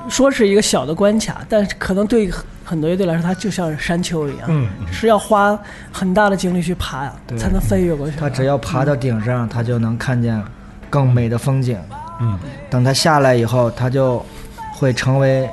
[0.08, 2.32] 说是一个小的关卡，但是可能对
[2.64, 5.58] 很多乐队来说，它就像山丘一样，嗯是要花
[5.92, 8.18] 很大的精力去爬才能飞跃过去。
[8.18, 10.42] 他只要爬到顶上，他就能看见
[10.90, 11.78] 更美的风景。
[12.20, 12.38] 嗯，
[12.70, 14.26] 等他下来以后，他就
[14.74, 15.50] 会成为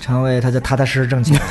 [0.00, 1.40] 成为他就踏踏实实挣钱。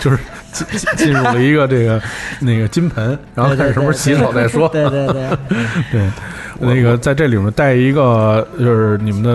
[0.00, 0.18] 就是
[0.52, 2.00] 进进进入了一个这个
[2.40, 4.68] 那个金盆，然后看什么时候洗手再说。
[4.68, 5.30] 对对对，
[5.92, 6.10] 对，
[6.58, 9.30] 那个在这里面带一个就是你们的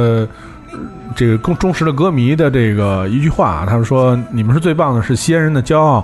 [0.74, 0.80] 呃
[1.16, 6.04] 这个忠忠实的歌迷的这个一句话啊，他们说你们是最棒的，是西安人的骄傲，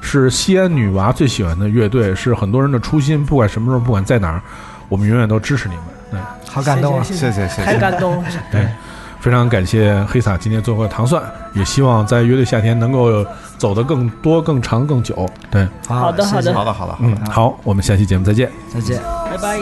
[0.00, 4.40] 是西安女娃最喜欢的乐队，是很多人的初心，不管什么时候，不管在哪儿，
[4.88, 5.84] 我们永远都支持你们。
[6.10, 6.18] 对，
[6.50, 7.02] 好感动啊！
[7.04, 8.24] 谢谢谢谢谢太感动了。
[8.50, 8.66] 对，
[9.20, 11.22] 非常感谢黑撒今天做客糖蒜，
[11.54, 13.24] 也希望在乐队夏天能够
[13.56, 15.28] 走得更多、更长、更久。
[15.50, 18.50] 对，好的好的好的好的，嗯，好，我们下期节目再见。
[18.72, 19.00] 再见。
[19.30, 19.58] 拜拜。